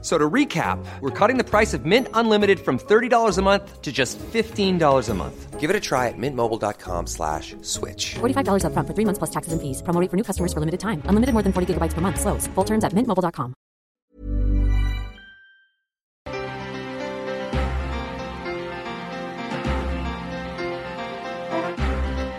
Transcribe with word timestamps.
So 0.00 0.16
to 0.16 0.30
recap, 0.30 0.78
we're 1.00 1.10
cutting 1.10 1.38
the 1.38 1.44
price 1.44 1.74
of 1.74 1.84
Mint 1.84 2.06
Unlimited 2.14 2.60
from 2.60 2.78
$30 2.78 3.36
a 3.36 3.42
month 3.42 3.82
to 3.82 3.90
just 3.90 4.16
$15 4.18 5.08
a 5.08 5.14
month. 5.14 5.58
Give 5.58 5.70
it 5.70 5.74
a 5.74 5.80
try 5.80 6.06
at 6.06 6.14
mintmobile.com 6.16 7.08
slash 7.08 7.56
switch. 7.62 8.14
$45 8.20 8.62
upfront 8.62 8.86
for 8.86 8.94
three 8.94 9.04
months 9.04 9.18
plus 9.18 9.30
taxes 9.30 9.52
and 9.52 9.60
fees. 9.60 9.82
Promo 9.82 10.00
rate 10.00 10.08
for 10.08 10.16
new 10.16 10.22
customers 10.22 10.52
for 10.52 10.60
limited 10.60 10.78
time. 10.78 11.02
Unlimited 11.06 11.34
more 11.34 11.42
than 11.42 11.52
40 11.52 11.74
gigabytes 11.74 11.94
per 11.94 12.00
month. 12.00 12.20
Slows. 12.20 12.46
Full 12.54 12.64
terms 12.64 12.84
at 12.84 12.92
mintmobile.com. 12.94 13.54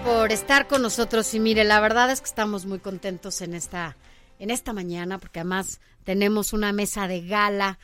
Por 0.06 0.32
estar 0.32 0.68
con 0.68 0.82
nosotros 0.82 1.34
y 1.34 1.40
mire, 1.40 1.64
la 1.64 1.80
verdad 1.80 2.10
es 2.12 2.20
que 2.20 2.28
estamos 2.28 2.66
muy 2.66 2.80
contentos 2.80 3.42
en 3.42 3.54
esta 3.54 3.96
en 4.40 4.50
esta 4.50 4.74
mañana 4.74 5.20
porque 5.20 5.42
además 5.42 5.80
tenemos 6.04 6.54
una 6.54 6.72
mesa 6.72 7.08
de 7.08 7.22
gala. 7.22 7.78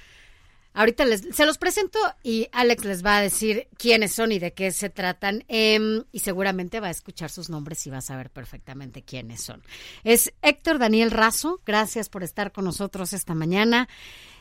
Ahorita 0.74 1.06
les, 1.06 1.22
se 1.34 1.46
los 1.46 1.58
presento 1.58 2.00
y 2.22 2.48
Alex 2.52 2.84
les 2.84 3.06
va 3.06 3.18
a 3.18 3.22
decir 3.22 3.70
quiénes 3.78 4.14
son 4.14 4.34
y 4.34 4.40
de 4.40 4.54
qué 4.54 4.72
se 4.72 4.90
tratan. 4.90 5.46
Em, 5.48 6.04
y 6.12 6.20
seguramente 6.20 6.80
va 6.80 6.88
a 6.88 6.92
escuchar 6.92 7.30
sus 7.30 7.50
nombres 7.50 7.86
y 7.88 7.90
va 7.90 8.00
a 8.00 8.02
saber 8.02 8.30
perfectamente 8.30 9.02
quiénes 9.02 9.42
son. 9.42 9.64
Es 10.04 10.34
Héctor 10.42 10.80
Daniel 10.80 11.12
Razo, 11.12 11.62
gracias 11.66 12.10
por 12.10 12.24
estar 12.24 12.52
con 12.52 12.66
nosotros 12.66 13.14
esta 13.14 13.36
mañana. 13.36 13.88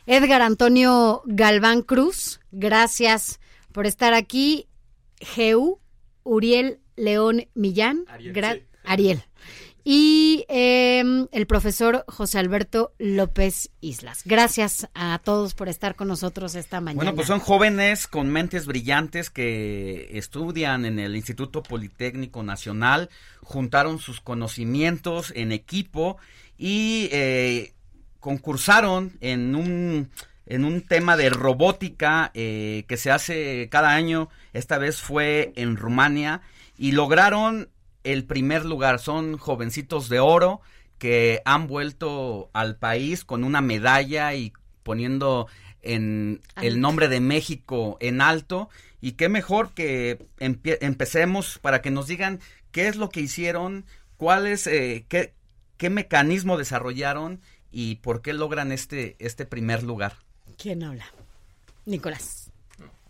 Edgar 0.06 0.42
Antonio 0.42 1.22
Galván 1.24 1.82
Cruz, 1.82 2.40
gracias 2.50 3.38
por 3.70 3.86
estar 3.86 4.12
aquí. 4.12 4.66
Geu 5.20 5.80
Uriel 6.24 6.80
León 6.96 7.46
Millán, 7.54 8.04
Ariel. 8.08 8.66
Ariel 8.84 9.24
y 9.84 10.46
eh, 10.48 11.04
el 11.30 11.46
profesor 11.46 12.04
José 12.08 12.38
Alberto 12.38 12.94
López 12.98 13.70
Islas. 13.82 14.22
Gracias 14.24 14.88
a 14.94 15.20
todos 15.22 15.54
por 15.54 15.68
estar 15.68 15.94
con 15.94 16.08
nosotros 16.08 16.54
esta 16.54 16.80
mañana. 16.80 17.04
Bueno, 17.04 17.14
pues 17.14 17.28
son 17.28 17.40
jóvenes 17.40 18.06
con 18.06 18.30
mentes 18.30 18.64
brillantes 18.64 19.28
que 19.28 20.08
estudian 20.16 20.86
en 20.86 20.98
el 20.98 21.14
Instituto 21.14 21.62
Politécnico 21.62 22.42
Nacional, 22.42 23.10
juntaron 23.42 23.98
sus 23.98 24.22
conocimientos 24.22 25.32
en 25.36 25.52
equipo 25.52 26.16
y 26.56 27.10
eh, 27.12 27.74
concursaron 28.20 29.12
en 29.20 29.54
un 29.54 30.10
en 30.46 30.64
un 30.64 30.82
tema 30.82 31.16
de 31.16 31.30
robótica 31.30 32.30
eh, 32.34 32.84
que 32.86 32.96
se 32.96 33.10
hace 33.10 33.68
cada 33.70 33.94
año. 33.94 34.28
Esta 34.52 34.78
vez 34.78 35.00
fue 35.00 35.52
en 35.56 35.76
Rumania 35.76 36.42
y 36.76 36.92
lograron 36.92 37.68
el 38.04 38.24
primer 38.24 38.64
lugar. 38.64 39.00
Son 39.00 39.36
jovencitos 39.38 40.08
de 40.08 40.20
oro 40.20 40.60
que 40.98 41.42
han 41.44 41.66
vuelto 41.66 42.50
al 42.52 42.76
país 42.76 43.24
con 43.24 43.44
una 43.44 43.60
medalla 43.60 44.34
y 44.34 44.52
poniendo 44.82 45.48
en 45.82 46.40
el 46.62 46.80
nombre 46.80 47.08
de 47.08 47.20
México 47.20 47.96
en 48.00 48.20
alto. 48.20 48.68
Y 49.00 49.12
qué 49.12 49.28
mejor 49.28 49.72
que 49.74 50.26
empecemos 50.38 51.58
para 51.58 51.82
que 51.82 51.90
nos 51.90 52.06
digan 52.06 52.40
qué 52.70 52.88
es 52.88 52.96
lo 52.96 53.10
que 53.10 53.20
hicieron, 53.20 53.84
cuáles, 54.16 54.66
eh, 54.66 55.04
qué, 55.08 55.34
qué 55.76 55.90
mecanismo 55.90 56.56
desarrollaron 56.56 57.40
y 57.70 57.96
por 57.96 58.22
qué 58.22 58.32
logran 58.32 58.72
este, 58.72 59.16
este 59.18 59.44
primer 59.44 59.82
lugar. 59.82 60.14
¿Quién 60.56 60.82
habla? 60.84 61.06
Nicolás. 61.84 62.50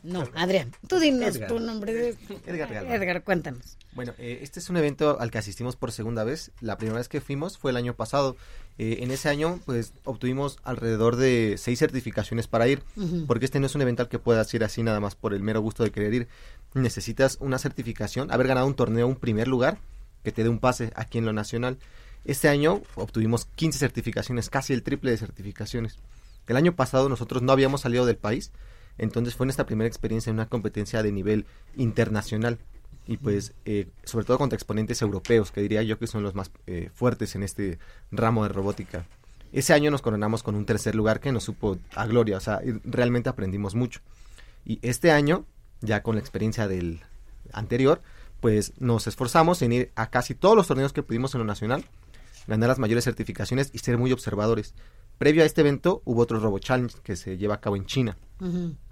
No, 0.02 0.28
Adrián, 0.34 0.72
tú 0.86 0.98
dinos 0.98 1.38
tu 1.48 1.58
nombre. 1.60 2.14
Edgar 2.46 2.72
Edgar, 2.72 3.22
cuéntanos. 3.24 3.78
Bueno, 3.94 4.12
eh, 4.18 4.40
este 4.42 4.58
es 4.58 4.68
un 4.70 4.76
evento 4.76 5.20
al 5.20 5.30
que 5.30 5.38
asistimos 5.38 5.76
por 5.76 5.92
segunda 5.92 6.24
vez. 6.24 6.50
La 6.60 6.76
primera 6.78 6.98
vez 6.98 7.08
que 7.08 7.20
fuimos 7.20 7.58
fue 7.58 7.70
el 7.70 7.76
año 7.76 7.94
pasado. 7.94 8.36
Eh, 8.76 8.98
en 9.00 9.12
ese 9.12 9.28
año, 9.28 9.60
pues, 9.66 9.92
obtuvimos 10.02 10.58
alrededor 10.64 11.14
de 11.14 11.54
seis 11.58 11.78
certificaciones 11.78 12.48
para 12.48 12.66
ir, 12.66 12.82
porque 13.28 13.44
este 13.44 13.60
no 13.60 13.66
es 13.66 13.74
un 13.76 13.82
evento 13.82 14.02
al 14.02 14.08
que 14.08 14.18
puedas 14.18 14.52
ir 14.52 14.64
así 14.64 14.82
nada 14.82 14.98
más 14.98 15.14
por 15.14 15.32
el 15.32 15.44
mero 15.44 15.60
gusto 15.60 15.84
de 15.84 15.92
querer 15.92 16.12
ir. 16.12 16.28
Necesitas 16.74 17.38
una 17.40 17.58
certificación, 17.58 18.32
haber 18.32 18.48
ganado 18.48 18.66
un 18.66 18.74
torneo, 18.74 19.06
un 19.06 19.14
primer 19.14 19.46
lugar, 19.46 19.78
que 20.24 20.32
te 20.32 20.42
dé 20.42 20.48
un 20.48 20.58
pase 20.58 20.92
aquí 20.96 21.18
en 21.18 21.26
lo 21.26 21.32
nacional. 21.32 21.78
Este 22.24 22.48
año 22.48 22.82
obtuvimos 22.96 23.44
15 23.54 23.78
certificaciones, 23.78 24.50
casi 24.50 24.72
el 24.72 24.82
triple 24.82 25.12
de 25.12 25.18
certificaciones. 25.18 25.98
El 26.48 26.56
año 26.56 26.74
pasado 26.74 27.08
nosotros 27.08 27.42
no 27.42 27.52
habíamos 27.52 27.82
salido 27.82 28.06
del 28.06 28.16
país, 28.16 28.50
entonces 28.98 29.36
fue 29.36 29.46
nuestra 29.46 29.66
primera 29.66 29.86
experiencia 29.86 30.30
en 30.30 30.36
una 30.36 30.48
competencia 30.48 31.02
de 31.04 31.12
nivel 31.12 31.46
internacional 31.76 32.58
y 33.06 33.16
pues 33.16 33.54
eh, 33.64 33.88
sobre 34.04 34.24
todo 34.24 34.38
contra 34.38 34.56
exponentes 34.56 35.02
europeos, 35.02 35.50
que 35.50 35.60
diría 35.60 35.82
yo 35.82 35.98
que 35.98 36.06
son 36.06 36.22
los 36.22 36.34
más 36.34 36.50
eh, 36.66 36.90
fuertes 36.94 37.34
en 37.34 37.42
este 37.42 37.78
ramo 38.10 38.44
de 38.44 38.50
robótica. 38.50 39.06
Ese 39.52 39.72
año 39.72 39.90
nos 39.90 40.02
coronamos 40.02 40.42
con 40.42 40.54
un 40.54 40.66
tercer 40.66 40.94
lugar 40.94 41.20
que 41.20 41.30
nos 41.30 41.44
supo 41.44 41.78
a 41.94 42.06
gloria, 42.06 42.36
o 42.36 42.40
sea, 42.40 42.60
realmente 42.84 43.28
aprendimos 43.28 43.74
mucho. 43.74 44.00
Y 44.64 44.78
este 44.82 45.12
año, 45.12 45.46
ya 45.80 46.02
con 46.02 46.16
la 46.16 46.20
experiencia 46.20 46.66
del 46.66 47.00
anterior, 47.52 48.02
pues 48.40 48.72
nos 48.78 49.06
esforzamos 49.06 49.62
en 49.62 49.72
ir 49.72 49.92
a 49.94 50.10
casi 50.10 50.34
todos 50.34 50.56
los 50.56 50.66
torneos 50.66 50.92
que 50.92 51.02
pudimos 51.02 51.34
en 51.34 51.38
lo 51.38 51.44
nacional, 51.44 51.84
ganar 52.46 52.68
las 52.68 52.78
mayores 52.78 53.04
certificaciones 53.04 53.70
y 53.72 53.78
ser 53.78 53.96
muy 53.96 54.12
observadores. 54.12 54.74
Previo 55.18 55.42
a 55.42 55.46
este 55.46 55.60
evento 55.60 56.02
hubo 56.04 56.22
otro 56.22 56.40
Robo 56.40 56.58
Challenge 56.58 56.96
que 57.02 57.16
se 57.16 57.38
lleva 57.38 57.54
a 57.54 57.60
cabo 57.60 57.76
en 57.76 57.86
China, 57.86 58.16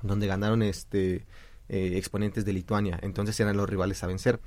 donde 0.03 0.27
ganaron 0.27 0.63
este 0.63 1.27
eh, 1.73 1.97
exponentes 1.97 2.45
de 2.45 2.53
Lituania, 2.53 2.99
entonces 3.03 3.41
eran 3.41 3.57
los 3.57 3.69
rivales 3.69 4.05
a 4.05 4.07
vencer. 4.07 4.41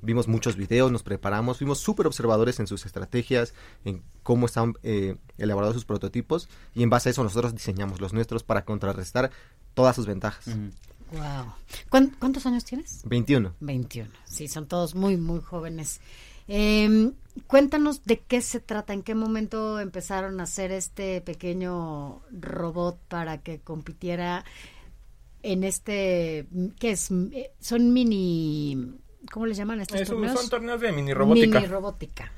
Vimos 0.00 0.28
muchos 0.28 0.54
videos, 0.54 0.92
nos 0.92 1.02
preparamos, 1.02 1.58
fuimos 1.58 1.80
súper 1.80 2.06
observadores 2.06 2.60
en 2.60 2.68
sus 2.68 2.86
estrategias, 2.86 3.52
en 3.84 4.00
cómo 4.22 4.46
estaban 4.46 4.74
eh, 4.84 5.16
elaborados 5.38 5.74
sus 5.74 5.84
prototipos 5.84 6.48
y 6.76 6.84
en 6.84 6.90
base 6.90 7.08
a 7.08 7.10
eso 7.10 7.24
nosotros 7.24 7.52
diseñamos 7.52 8.00
los 8.00 8.12
nuestros 8.12 8.44
para 8.44 8.64
contrarrestar 8.64 9.32
todas 9.74 9.96
sus 9.96 10.06
ventajas. 10.06 10.46
Wow. 11.10 12.12
¿Cuántos 12.20 12.46
años 12.46 12.64
tienes? 12.64 13.02
21. 13.06 13.54
21. 13.58 14.08
Sí, 14.24 14.46
son 14.46 14.68
todos 14.68 14.94
muy, 14.94 15.16
muy 15.16 15.40
jóvenes. 15.40 16.00
Eh, 16.46 17.10
cuéntanos 17.46 18.04
de 18.04 18.20
qué 18.20 18.40
se 18.40 18.60
trata, 18.60 18.92
en 18.92 19.02
qué 19.02 19.14
momento 19.14 19.80
empezaron 19.80 20.40
a 20.40 20.44
hacer 20.44 20.70
este 20.70 21.20
pequeño 21.20 22.22
robot 22.30 22.98
para 23.08 23.38
que 23.38 23.58
compitiera 23.58 24.44
en 25.42 25.64
este, 25.64 26.46
¿qué 26.78 26.92
es? 26.92 27.08
Son 27.60 27.92
mini... 27.92 28.96
¿Cómo 29.32 29.44
les 29.46 29.58
llaman 29.58 29.80
estos 29.80 30.04
torneos? 30.04 30.40
Son 30.40 30.48
torneos 30.48 30.80
de 30.80 30.90
mini 30.90 31.12
robótica. 31.12 31.58
Mini 31.58 31.70
robótica. 31.70 32.32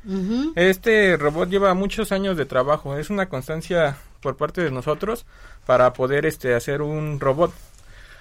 Este 0.57 1.17
robot 1.17 1.49
lleva 1.49 1.73
muchos 1.75 2.11
años 2.11 2.37
de 2.37 2.47
trabajo. 2.47 2.97
Es 2.97 3.11
una 3.11 3.29
constancia 3.29 3.97
por 4.21 4.37
parte 4.37 4.63
de 4.63 4.73
nosotros 4.73 5.25
para 5.67 5.93
poder 5.93 6.27
este 6.27 6.55
hacer 6.55 6.83
un 6.83 7.21
robot. 7.21 7.53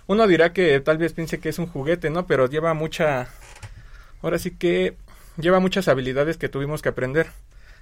Uno 0.06 0.28
dirá 0.28 0.54
que 0.54 0.80
tal 0.82 1.00
vez 1.00 1.14
piense 1.14 1.40
que 1.40 1.50
es 1.50 1.58
un 1.58 1.66
juguete, 1.68 2.10
¿no? 2.12 2.28
Pero 2.28 2.48
lleva 2.48 2.74
mucha... 2.76 3.30
Ahora 4.22 4.38
sí 4.38 4.52
que 4.52 4.98
lleva 5.38 5.60
muchas 5.60 5.88
habilidades 5.88 6.38
que 6.38 6.50
tuvimos 6.50 6.84
que 6.84 6.90
aprender. 6.90 7.28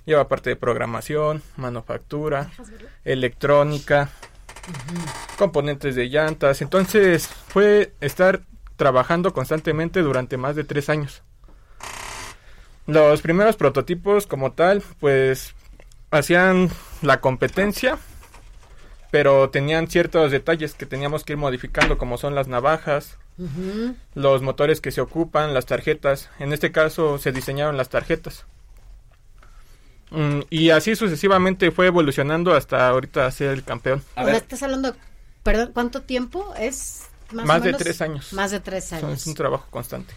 Lleva 0.06 0.30
parte 0.30 0.52
de 0.52 0.56
programación, 0.56 1.42
manufactura, 1.58 2.50
electrónica, 3.04 4.10
componentes 5.38 5.96
de 5.96 6.10
llantas. 6.10 6.62
Entonces 6.62 7.28
fue 7.28 7.94
estar 8.02 8.42
trabajando 8.76 9.34
constantemente 9.34 10.02
durante 10.02 10.38
más 10.38 10.56
de 10.56 10.64
tres 10.64 10.90
años. 10.90 11.24
Los 12.86 13.22
primeros 13.22 13.58
prototipos 13.58 14.28
como 14.28 14.54
tal, 14.54 14.82
pues 15.00 15.54
hacían 16.10 16.70
la 17.02 17.20
competencia, 17.20 17.98
pero 19.12 19.50
tenían 19.50 19.90
ciertos 19.90 20.32
detalles 20.32 20.74
que 20.74 20.86
teníamos 20.86 21.24
que 21.24 21.34
ir 21.34 21.38
modificando, 21.38 21.98
como 21.98 22.18
son 22.18 22.34
las 22.34 22.48
navajas, 22.48 23.18
los 24.16 24.42
motores 24.42 24.80
que 24.82 24.92
se 24.92 25.02
ocupan, 25.02 25.54
las 25.54 25.66
tarjetas. 25.66 26.30
En 26.40 26.54
este 26.54 26.72
caso 26.72 27.18
se 27.18 27.32
diseñaron 27.32 27.78
las 27.78 27.90
tarjetas. 27.90 28.46
Mm, 30.12 30.42
y 30.50 30.70
así 30.70 30.96
sucesivamente 30.96 31.72
fue 31.72 31.88
evolucionando 31.88 32.54
hasta 32.54 32.88
ahorita 32.88 33.30
ser 33.32 33.52
el 33.52 33.64
campeón. 33.64 34.04
estás 34.16 34.64
hablando, 34.64 34.96
perdón, 35.44 35.72
¿cuánto 35.74 36.02
tiempo 36.02 36.54
es? 36.58 37.08
Más, 37.32 37.62
de 37.62 37.74
tres 37.74 38.02
años. 38.02 38.32
Más 38.32 38.52
de 38.52 38.62
tres 38.62 38.94
años. 38.94 39.12
Es 39.12 39.28
un 39.28 39.34
trabajo 39.34 39.68
constante. 39.70 40.14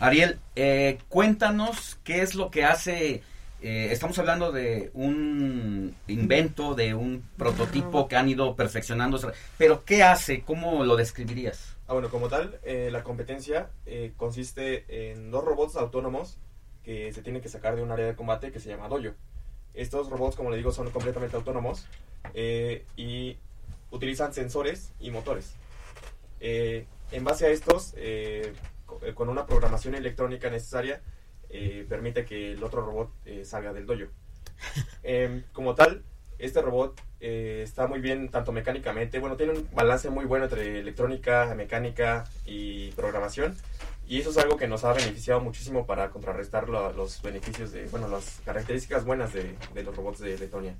Ariel, 0.00 0.38
eh, 0.56 0.98
cuéntanos 1.08 1.98
qué 2.02 2.22
es 2.22 2.34
lo 2.34 2.50
que 2.50 2.64
hace 2.64 3.22
eh, 3.62 3.88
estamos 3.90 4.18
hablando 4.18 4.52
de 4.52 4.90
un 4.94 5.94
invento, 6.08 6.74
de 6.74 6.94
un 6.94 7.22
prototipo 7.36 8.08
que 8.08 8.16
han 8.16 8.28
ido 8.28 8.56
perfeccionando, 8.56 9.20
pero 9.58 9.84
¿qué 9.84 10.02
hace? 10.02 10.42
¿Cómo 10.42 10.84
lo 10.84 10.96
describirías? 10.96 11.76
Ah, 11.86 11.92
bueno, 11.92 12.08
como 12.08 12.28
tal, 12.28 12.58
eh, 12.62 12.88
la 12.90 13.02
competencia 13.02 13.68
eh, 13.84 14.12
consiste 14.16 15.10
en 15.10 15.30
dos 15.30 15.44
robots 15.44 15.76
autónomos 15.76 16.38
que 16.84 17.12
se 17.12 17.22
tienen 17.22 17.42
que 17.42 17.48
sacar 17.48 17.76
de 17.76 17.82
un 17.82 17.90
área 17.90 18.06
de 18.06 18.14
combate 18.14 18.52
que 18.52 18.60
se 18.60 18.68
llama 18.68 18.88
dojo. 18.88 19.14
Estos 19.74 20.10
robots, 20.10 20.36
como 20.36 20.50
le 20.50 20.56
digo, 20.56 20.72
son 20.72 20.90
completamente 20.90 21.36
autónomos 21.36 21.86
eh, 22.34 22.84
y 22.96 23.36
utilizan 23.90 24.32
sensores 24.32 24.92
y 24.98 25.10
motores. 25.10 25.54
Eh, 26.40 26.86
en 27.12 27.24
base 27.24 27.46
a 27.46 27.50
estos, 27.50 27.94
eh, 27.96 28.52
eh, 29.02 29.14
con 29.14 29.28
una 29.28 29.46
programación 29.46 29.94
electrónica 29.94 30.50
necesaria, 30.50 31.00
eh, 31.48 31.86
permite 31.88 32.24
que 32.24 32.52
el 32.52 32.62
otro 32.62 32.84
robot 32.84 33.10
eh, 33.24 33.44
salga 33.44 33.72
del 33.72 33.86
dojo. 33.86 34.06
Como 35.52 35.74
tal, 35.74 36.02
este 36.38 36.60
robot 36.60 37.00
está 37.20 37.86
muy 37.86 38.00
bien 38.00 38.30
tanto 38.30 38.50
mecánicamente, 38.52 39.18
bueno, 39.18 39.36
tiene 39.36 39.52
un 39.52 39.68
balance 39.74 40.08
muy 40.08 40.24
bueno 40.24 40.46
entre 40.46 40.80
electrónica, 40.80 41.54
mecánica 41.54 42.24
y 42.46 42.90
programación. 42.92 43.56
Y 44.10 44.18
eso 44.18 44.30
es 44.30 44.38
algo 44.38 44.56
que 44.56 44.66
nos 44.66 44.82
ha 44.82 44.92
beneficiado 44.92 45.38
muchísimo 45.40 45.86
para 45.86 46.10
contrarrestar 46.10 46.68
lo- 46.68 46.92
los 46.94 47.22
beneficios 47.22 47.70
de, 47.70 47.84
bueno, 47.86 48.08
las 48.08 48.40
características 48.44 49.04
buenas 49.04 49.32
de, 49.32 49.54
los 49.84 49.94
robots 49.96 50.18
de 50.18 50.36
Letonia. 50.36 50.74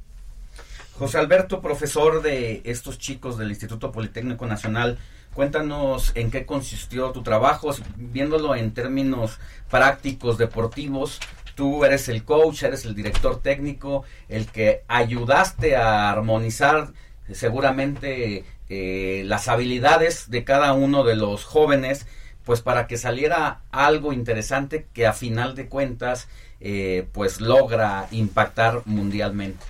José 0.98 1.18
Alberto, 1.18 1.60
profesor 1.60 2.22
de 2.22 2.60
estos 2.64 2.98
chicos 2.98 3.38
del 3.38 3.50
Instituto 3.50 3.92
Politécnico 3.92 4.46
Nacional, 4.46 4.98
cuéntanos 5.32 6.10
en 6.16 6.32
qué 6.32 6.44
consistió 6.44 7.12
tu 7.12 7.22
trabajo, 7.22 7.70
viéndolo 7.94 8.56
en 8.56 8.74
términos 8.74 9.38
prácticos, 9.70 10.36
deportivos. 10.36 11.20
Tú 11.54 11.84
eres 11.84 12.08
el 12.08 12.24
coach, 12.24 12.64
eres 12.64 12.84
el 12.84 12.96
director 12.96 13.40
técnico, 13.40 14.02
el 14.28 14.46
que 14.46 14.82
ayudaste 14.88 15.76
a 15.76 16.10
armonizar 16.10 16.88
eh, 17.28 17.36
seguramente 17.36 18.44
eh, 18.68 19.22
las 19.24 19.46
habilidades 19.46 20.30
de 20.30 20.42
cada 20.42 20.72
uno 20.72 21.04
de 21.04 21.14
los 21.14 21.44
jóvenes, 21.44 22.08
pues 22.50 22.62
para 22.62 22.88
que 22.88 22.98
saliera 22.98 23.60
algo 23.70 24.12
interesante 24.12 24.88
que 24.92 25.06
a 25.06 25.12
final 25.12 25.54
de 25.54 25.68
cuentas 25.68 26.26
eh, 26.58 27.06
pues 27.12 27.40
logra 27.40 28.08
impactar 28.10 28.82
mundialmente. 28.86 29.64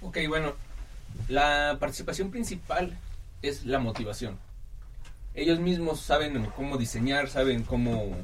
Ok, 0.00 0.16
bueno, 0.26 0.54
la 1.28 1.76
participación 1.78 2.30
principal 2.30 2.96
es 3.42 3.66
la 3.66 3.78
motivación. 3.78 4.38
Ellos 5.34 5.58
mismos 5.60 6.00
saben 6.00 6.46
cómo 6.56 6.78
diseñar, 6.78 7.28
saben 7.28 7.62
cómo, 7.62 8.16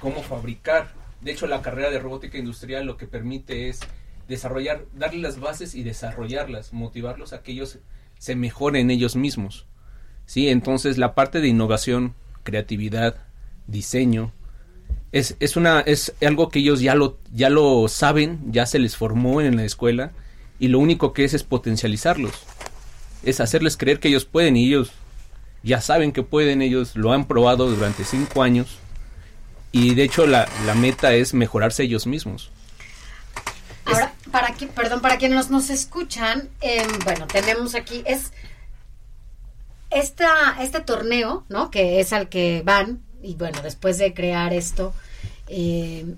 cómo 0.00 0.20
fabricar. 0.20 0.90
De 1.20 1.30
hecho, 1.30 1.46
la 1.46 1.62
carrera 1.62 1.90
de 1.90 2.00
robótica 2.00 2.36
industrial 2.36 2.84
lo 2.84 2.96
que 2.96 3.06
permite 3.06 3.68
es 3.68 3.78
desarrollar, 4.26 4.86
darle 4.92 5.20
las 5.20 5.38
bases 5.38 5.76
y 5.76 5.84
desarrollarlas, 5.84 6.72
motivarlos 6.72 7.32
a 7.32 7.44
que 7.44 7.52
ellos 7.52 7.78
se 8.18 8.34
mejoren 8.34 8.90
ellos 8.90 9.14
mismos. 9.14 9.66
¿Sí? 10.26 10.48
Entonces, 10.48 10.98
la 10.98 11.14
parte 11.14 11.40
de 11.40 11.46
innovación, 11.46 12.16
creatividad, 12.44 13.16
diseño, 13.66 14.32
es, 15.10 15.36
es, 15.40 15.56
una, 15.56 15.80
es 15.80 16.12
algo 16.24 16.48
que 16.48 16.58
ellos 16.58 16.80
ya 16.80 16.94
lo, 16.94 17.18
ya 17.32 17.48
lo 17.48 17.88
saben, 17.88 18.40
ya 18.52 18.66
se 18.66 18.78
les 18.78 18.96
formó 18.96 19.40
en 19.40 19.56
la 19.56 19.64
escuela 19.64 20.12
y 20.58 20.68
lo 20.68 20.78
único 20.78 21.12
que 21.12 21.24
es 21.24 21.34
es 21.34 21.42
potencializarlos. 21.42 22.32
Es 23.22 23.40
hacerles 23.40 23.76
creer 23.76 24.00
que 24.00 24.08
ellos 24.08 24.24
pueden 24.24 24.56
y 24.56 24.66
ellos 24.66 24.92
ya 25.62 25.80
saben 25.80 26.12
que 26.12 26.22
pueden, 26.22 26.62
ellos 26.62 26.96
lo 26.96 27.12
han 27.12 27.26
probado 27.26 27.70
durante 27.70 28.04
cinco 28.04 28.42
años 28.42 28.78
y 29.72 29.94
de 29.94 30.04
hecho 30.04 30.26
la, 30.26 30.48
la 30.66 30.74
meta 30.74 31.14
es 31.14 31.32
mejorarse 31.32 31.84
ellos 31.84 32.06
mismos. 32.06 32.50
Ahora, 33.84 34.14
para 34.30 34.54
que, 34.54 34.66
perdón, 34.66 35.00
para 35.00 35.18
quienes 35.18 35.36
nos, 35.36 35.50
nos 35.50 35.70
escuchan, 35.70 36.48
em, 36.60 36.86
bueno, 37.04 37.26
tenemos 37.26 37.74
aquí, 37.74 38.02
es 38.06 38.32
esta, 39.94 40.56
este 40.60 40.80
torneo, 40.80 41.44
¿no? 41.48 41.70
Que 41.70 42.00
es 42.00 42.12
al 42.12 42.28
que 42.28 42.62
van, 42.64 43.02
y 43.22 43.34
bueno, 43.34 43.60
después 43.62 43.98
de 43.98 44.12
crear 44.12 44.52
esto, 44.52 44.92
em, 45.48 46.16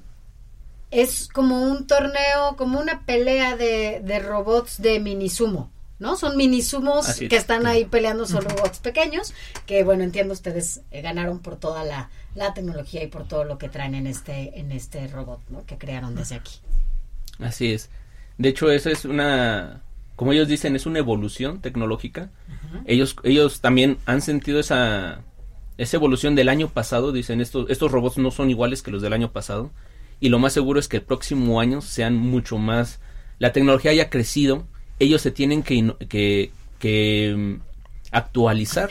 es 0.91 1.29
como 1.29 1.63
un 1.63 1.87
torneo, 1.87 2.57
como 2.57 2.81
una 2.81 3.05
pelea 3.05 3.57
de, 3.57 4.01
de 4.03 4.19
robots 4.19 4.81
de 4.81 4.99
minisumo, 5.01 5.71
¿no? 5.99 6.17
Son 6.17 6.37
minisumos 6.37 7.09
es. 7.09 7.29
que 7.29 7.37
están 7.37 7.67
ahí 7.67 7.85
peleando, 7.85 8.27
son 8.27 8.43
robots 8.43 8.79
pequeños, 8.79 9.35
que 9.67 9.83
bueno, 9.85 10.05
entiendo 10.05 10.33
ustedes 10.33 10.81
eh, 10.91 11.03
ganaron 11.03 11.41
por 11.41 11.57
toda 11.57 11.85
la, 11.85 12.11
la 12.35 12.55
tecnología 12.55 13.03
y 13.03 13.09
por 13.09 13.27
todo 13.29 13.45
lo 13.45 13.59
que 13.59 13.69
traen 13.69 13.95
en 13.95 14.07
este, 14.07 14.59
en 14.59 14.73
este 14.73 15.07
robot, 15.09 15.41
¿no? 15.51 15.67
Que 15.67 15.77
crearon 15.77 16.15
desde 16.15 16.37
aquí. 16.37 16.61
Así 17.41 17.73
es. 17.73 17.91
De 18.39 18.51
hecho, 18.51 18.71
esa 18.71 18.91
es 18.91 19.05
una, 19.05 19.83
como 20.17 20.33
ellos 20.33 20.49
dicen, 20.49 20.75
es 20.75 20.87
una 20.87 20.99
evolución 20.99 21.61
tecnológica. 21.61 22.31
Ellos, 22.87 23.17
ellos 23.23 23.61
también 23.61 23.99
han 24.07 24.23
sentido 24.23 24.59
esa, 24.59 25.21
esa 25.77 25.97
evolución 25.97 26.35
del 26.35 26.49
año 26.49 26.69
pasado. 26.69 27.13
Dicen, 27.13 27.41
estos, 27.41 27.71
estos 27.71 27.93
robots 27.93 28.19
no 28.19 28.31
son 28.31 28.51
iguales 28.51 28.83
que 28.83 28.91
los 28.91 29.03
del 29.03 29.13
año 29.13 29.31
pasado. 29.31 29.71
Y 30.19 30.31
lo 30.31 30.39
más 30.39 30.55
seguro 30.55 30.81
es 30.81 30.89
que 30.89 30.97
el 30.97 31.03
próximo 31.03 31.61
año 31.61 31.83
sean 31.83 32.17
mucho 32.17 32.57
más, 32.57 33.01
la 33.39 33.53
tecnología 33.53 33.91
haya 33.91 34.09
crecido. 34.09 34.67
Ellos 34.99 35.21
se 35.21 35.31
tienen 35.31 35.63
que, 35.63 35.95
que, 36.09 36.51
que 36.79 37.35
mm, 37.37 37.61
actualizar. 38.11 38.91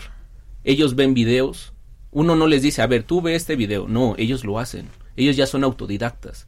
Ellos 0.63 0.95
ven 0.95 1.16
videos. 1.16 1.74
Uno 2.12 2.36
no 2.36 2.45
les 2.48 2.62
dice, 2.62 2.83
a 2.83 2.88
ver, 2.88 3.04
tú 3.04 3.22
ve 3.22 3.33
este 3.33 3.56
video. 3.56 3.88
No, 3.88 4.13
ellos 4.18 4.45
lo 4.45 4.60
hacen. 4.60 4.88
Ellos 5.18 5.36
ya 5.36 5.48
son 5.48 5.63
autodidactas 5.63 6.48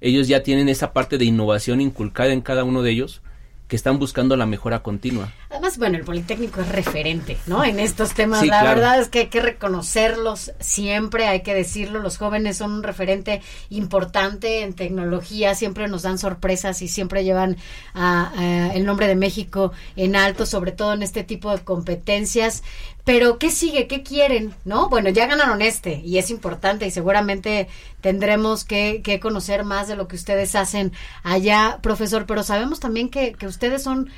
ellos 0.00 0.28
ya 0.28 0.42
tienen 0.42 0.68
esa 0.68 0.92
parte 0.92 1.18
de 1.18 1.24
innovación 1.24 1.80
inculcada 1.80 2.32
en 2.32 2.40
cada 2.40 2.64
uno 2.64 2.82
de 2.82 2.90
ellos 2.90 3.22
que 3.68 3.74
están 3.76 3.98
buscando 3.98 4.36
la 4.36 4.46
mejora 4.46 4.82
continua. 4.84 5.32
Además, 5.50 5.76
bueno, 5.76 5.98
el 5.98 6.04
Politécnico 6.04 6.60
es 6.60 6.68
referente, 6.68 7.36
¿no? 7.46 7.64
En 7.64 7.80
estos 7.80 8.14
temas, 8.14 8.40
Sí, 8.40 8.46
la 8.46 8.60
claro. 8.60 8.76
verdad 8.76 9.00
es 9.00 9.08
que 9.08 9.18
hay 9.20 9.26
que 9.26 9.40
reconocerlos 9.40 10.52
siempre, 10.60 11.26
hay 11.26 11.42
que 11.42 11.52
decirlo, 11.52 11.98
los 11.98 12.16
jóvenes 12.16 12.58
son 12.58 12.70
un 12.72 12.82
referente 12.84 13.42
importante 13.70 14.62
en 14.62 14.74
tecnología, 14.74 15.54
siempre 15.54 15.88
nos 15.88 16.02
dan 16.02 16.18
sorpresas 16.18 16.80
y 16.82 16.88
siempre 16.88 17.24
llevan 17.24 17.56
a- 17.94 18.32
a 18.36 18.72
el 18.74 18.84
nombre 18.86 19.08
de 19.08 19.16
México 19.16 19.72
en 19.96 20.14
alto, 20.16 20.46
sobre 20.46 20.70
todo 20.72 20.92
en 20.92 21.02
este 21.02 21.24
tipo 21.24 21.50
de 21.50 21.64
competencias. 21.64 22.62
Pero, 23.06 23.38
¿qué 23.38 23.52
sigue? 23.52 23.86
¿Qué 23.86 24.02
quieren? 24.02 24.52
¿No? 24.64 24.88
Bueno, 24.88 25.10
ya 25.10 25.28
ganaron 25.28 25.62
este 25.62 26.02
y 26.04 26.18
es 26.18 26.28
importante 26.28 26.88
y 26.88 26.90
seguramente 26.90 27.68
tendremos 28.00 28.64
que, 28.64 29.00
que 29.00 29.20
conocer 29.20 29.62
más 29.62 29.86
de 29.86 29.94
lo 29.94 30.08
que 30.08 30.16
ustedes 30.16 30.56
hacen 30.56 30.90
allá, 31.22 31.78
profesor, 31.82 32.26
pero 32.26 32.42
sabemos 32.42 32.80
también 32.80 33.08
que, 33.08 33.34
que 33.34 33.46
ustedes 33.46 33.84
son 33.84 34.10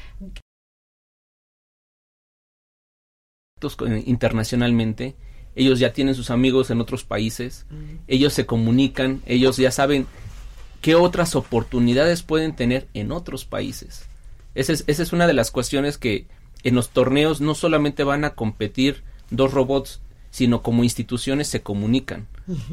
eh, 3.60 4.02
internacionalmente, 4.06 5.16
ellos 5.54 5.80
ya 5.80 5.92
tienen 5.92 6.14
sus 6.14 6.30
amigos 6.30 6.70
en 6.70 6.80
otros 6.80 7.04
países, 7.04 7.66
ellos 8.06 8.32
se 8.32 8.46
comunican, 8.46 9.20
ellos 9.26 9.58
ya 9.58 9.70
saben 9.70 10.06
qué 10.80 10.94
otras 10.94 11.36
oportunidades 11.36 12.22
pueden 12.22 12.56
tener 12.56 12.88
en 12.94 13.12
otros 13.12 13.44
países. 13.44 14.06
Esa 14.54 14.72
es, 14.72 14.84
esa 14.86 15.02
es 15.02 15.12
una 15.12 15.26
de 15.26 15.34
las 15.34 15.50
cuestiones 15.50 15.98
que 15.98 16.26
en 16.64 16.74
los 16.74 16.90
torneos 16.90 17.40
no 17.40 17.54
solamente 17.54 18.04
van 18.04 18.24
a 18.24 18.30
competir 18.30 19.02
dos 19.30 19.52
robots, 19.52 20.00
sino 20.30 20.62
como 20.62 20.84
instituciones 20.84 21.48
se 21.48 21.62
comunican. 21.62 22.26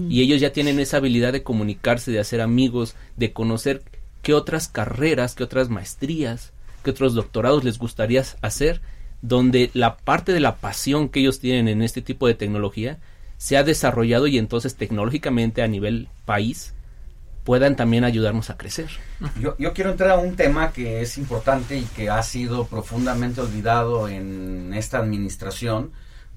Y 0.10 0.22
ellos 0.22 0.40
ya 0.40 0.54
tienen 0.54 0.80
esa 0.80 0.98
habilidad 0.98 1.34
de 1.34 1.44
comunicarse, 1.44 2.12
de 2.12 2.20
hacer 2.20 2.40
amigos, 2.40 2.96
de 3.18 3.34
conocer 3.34 3.84
qué 4.22 4.34
otras 4.34 4.68
carreras, 4.68 5.36
qué 5.36 5.44
otras 5.44 5.70
maestrías, 5.70 6.54
qué 6.84 6.92
otros 6.92 7.14
doctorados 7.14 7.64
les 7.64 7.78
gustaría 7.78 8.24
hacer, 8.42 8.82
donde 9.22 9.70
la 9.74 9.98
parte 9.98 10.32
de 10.32 10.40
la 10.40 10.58
pasión 10.58 11.10
que 11.10 11.20
ellos 11.20 11.40
tienen 11.40 11.68
en 11.68 11.82
este 11.82 12.02
tipo 12.02 12.28
de 12.28 12.36
tecnología 12.36 13.00
se 13.38 13.58
ha 13.58 13.64
desarrollado 13.64 14.28
y 14.28 14.38
entonces 14.38 14.76
tecnológicamente 14.76 15.62
a 15.62 15.68
nivel 15.68 16.08
país 16.26 16.74
puedan 17.46 17.76
también 17.76 18.04
ayudarnos 18.04 18.50
a 18.50 18.58
crecer. 18.58 18.90
Yo, 19.40 19.56
yo 19.58 19.74
quiero 19.74 19.92
entrar 19.92 20.10
a 20.10 20.18
un 20.18 20.36
tema 20.36 20.74
que 20.74 21.02
es 21.02 21.18
importante 21.18 21.78
y 21.78 21.84
que 21.84 22.10
ha 22.10 22.22
sido 22.24 22.66
profundamente 22.66 23.40
olvidado 23.40 24.10
en 24.10 24.74
esta 24.74 24.98
administración, 24.98 25.92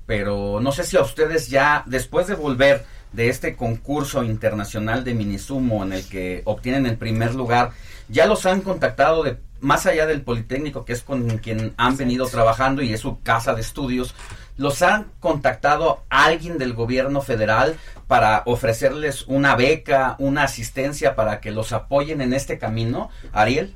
pero 0.06 0.60
no 0.60 0.70
sé 0.70 0.84
si 0.84 0.96
a 0.96 1.00
ustedes 1.00 1.48
ya, 1.48 1.82
después 1.86 2.26
de 2.26 2.34
volver 2.34 2.84
de 3.12 3.30
este 3.30 3.56
concurso 3.56 4.22
internacional 4.22 5.02
de 5.02 5.14
Minisumo 5.14 5.82
en 5.82 5.94
el 5.94 6.06
que 6.06 6.42
obtienen 6.44 6.84
el 6.84 6.98
primer 6.98 7.34
lugar, 7.34 7.72
ya 8.08 8.26
los 8.26 8.44
han 8.44 8.60
contactado 8.60 9.22
de 9.22 9.38
más 9.60 9.86
allá 9.86 10.06
del 10.06 10.22
Politécnico, 10.22 10.84
que 10.84 10.92
es 10.92 11.02
con 11.02 11.38
quien 11.38 11.74
han 11.78 11.96
venido 11.96 12.26
trabajando 12.26 12.82
y 12.82 12.92
es 12.92 13.00
su 13.00 13.20
casa 13.22 13.54
de 13.54 13.62
estudios, 13.62 14.14
los 14.56 14.82
han 14.82 15.06
contactado 15.20 16.04
alguien 16.10 16.58
del 16.58 16.74
gobierno 16.74 17.22
federal 17.22 17.76
para 18.08 18.42
ofrecerles 18.46 19.26
una 19.26 19.54
beca, 19.54 20.16
una 20.18 20.42
asistencia 20.44 21.14
para 21.14 21.40
que 21.40 21.50
los 21.50 21.72
apoyen 21.72 22.20
en 22.22 22.32
este 22.32 22.58
camino, 22.58 23.10
Ariel. 23.32 23.74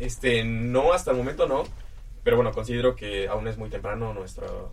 Este, 0.00 0.42
no, 0.42 0.92
hasta 0.94 1.12
el 1.12 1.18
momento 1.18 1.46
no. 1.46 1.64
Pero 2.24 2.36
bueno, 2.36 2.52
considero 2.52 2.96
que 2.96 3.28
aún 3.28 3.46
es 3.46 3.58
muy 3.58 3.68
temprano 3.68 4.14
nuestro... 4.14 4.72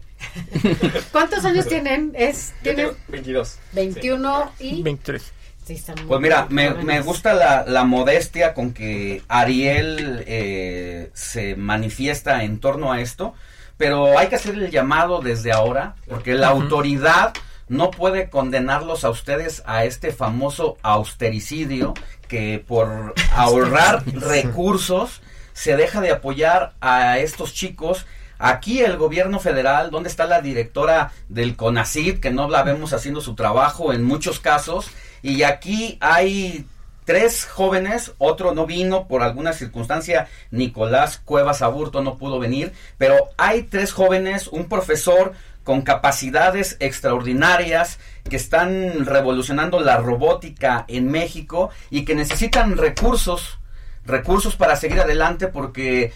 ¿Cuántos 1.12 1.44
años 1.44 1.68
tienen? 1.68 2.14
Es, 2.16 2.54
Yo 2.64 2.74
tienen 2.74 2.86
tengo 2.88 2.98
22. 3.10 3.60
21 3.74 4.52
y... 4.60 4.82
23. 4.82 5.34
Sí, 5.66 5.74
están 5.74 5.96
muy 5.98 6.06
Pues 6.06 6.22
mira, 6.22 6.48
me, 6.50 7.02
gusta 7.02 7.34
la, 7.34 7.66
la 7.68 7.84
modestia 7.84 8.54
con 8.54 8.74
que 8.74 9.22
Ariel 9.28 10.24
eh, 10.26 11.12
se 11.14 11.58
manifiesta 11.58 12.46
en 12.46 12.62
torno 12.62 12.94
a 12.94 13.02
esto, 13.02 13.36
pero 13.76 14.18
hay 14.18 14.28
que 14.28 14.36
hacer 14.36 14.56
el 14.56 14.72
llamado 14.72 15.20
desde 15.20 15.52
ahora, 15.52 15.96
porque 16.08 16.36
la 16.36 16.48
autoridad 16.48 17.34
no 17.72 17.90
puede 17.90 18.30
condenarlos 18.30 19.06
a 19.06 19.10
ustedes 19.10 19.64
a 19.66 19.86
este 19.86 20.12
famoso 20.12 20.78
austericidio 20.82 21.94
que 22.28 22.62
por 22.68 23.14
ahorrar 23.34 24.04
recursos 24.06 25.22
se 25.54 25.78
deja 25.78 26.02
de 26.02 26.12
apoyar 26.12 26.74
a 26.82 27.18
estos 27.20 27.54
chicos. 27.54 28.06
Aquí 28.40 28.82
el 28.82 28.98
gobierno 28.98 29.40
federal, 29.40 29.90
¿dónde 29.90 30.10
está 30.10 30.26
la 30.26 30.42
directora 30.42 31.14
del 31.30 31.56
CONACID, 31.56 32.20
que 32.20 32.30
no 32.30 32.50
la 32.50 32.64
vemos 32.64 32.92
haciendo 32.92 33.22
su 33.22 33.36
trabajo 33.36 33.94
en 33.94 34.04
muchos 34.04 34.42
casos? 34.42 34.92
Y 35.22 35.44
aquí 35.44 35.98
hay 36.02 36.66
tres 37.06 37.46
jóvenes, 37.46 38.14
otro 38.18 38.54
no 38.54 38.66
vino 38.66 39.08
por 39.08 39.24
alguna 39.24 39.54
circunstancia, 39.54 40.28
Nicolás 40.50 41.22
Cuevas 41.24 41.62
Aburto 41.62 42.02
no 42.02 42.18
pudo 42.18 42.38
venir, 42.38 42.74
pero 42.98 43.30
hay 43.38 43.64
tres 43.64 43.94
jóvenes, 43.94 44.48
un 44.50 44.68
profesor 44.68 45.34
con 45.64 45.82
capacidades 45.82 46.78
extraordinarias 46.80 48.00
que 48.30 48.36
están 48.36 49.06
revolucionando 49.06 49.80
la 49.80 49.98
robótica 49.98 50.86
en 50.88 51.10
México 51.10 51.70
y 51.90 52.06
que 52.06 52.16
necesitan 52.16 52.78
recursos, 52.78 53.60
recursos 54.06 54.56
para 54.56 54.76
seguir 54.76 55.00
adelante 55.00 55.48
porque 55.48 56.14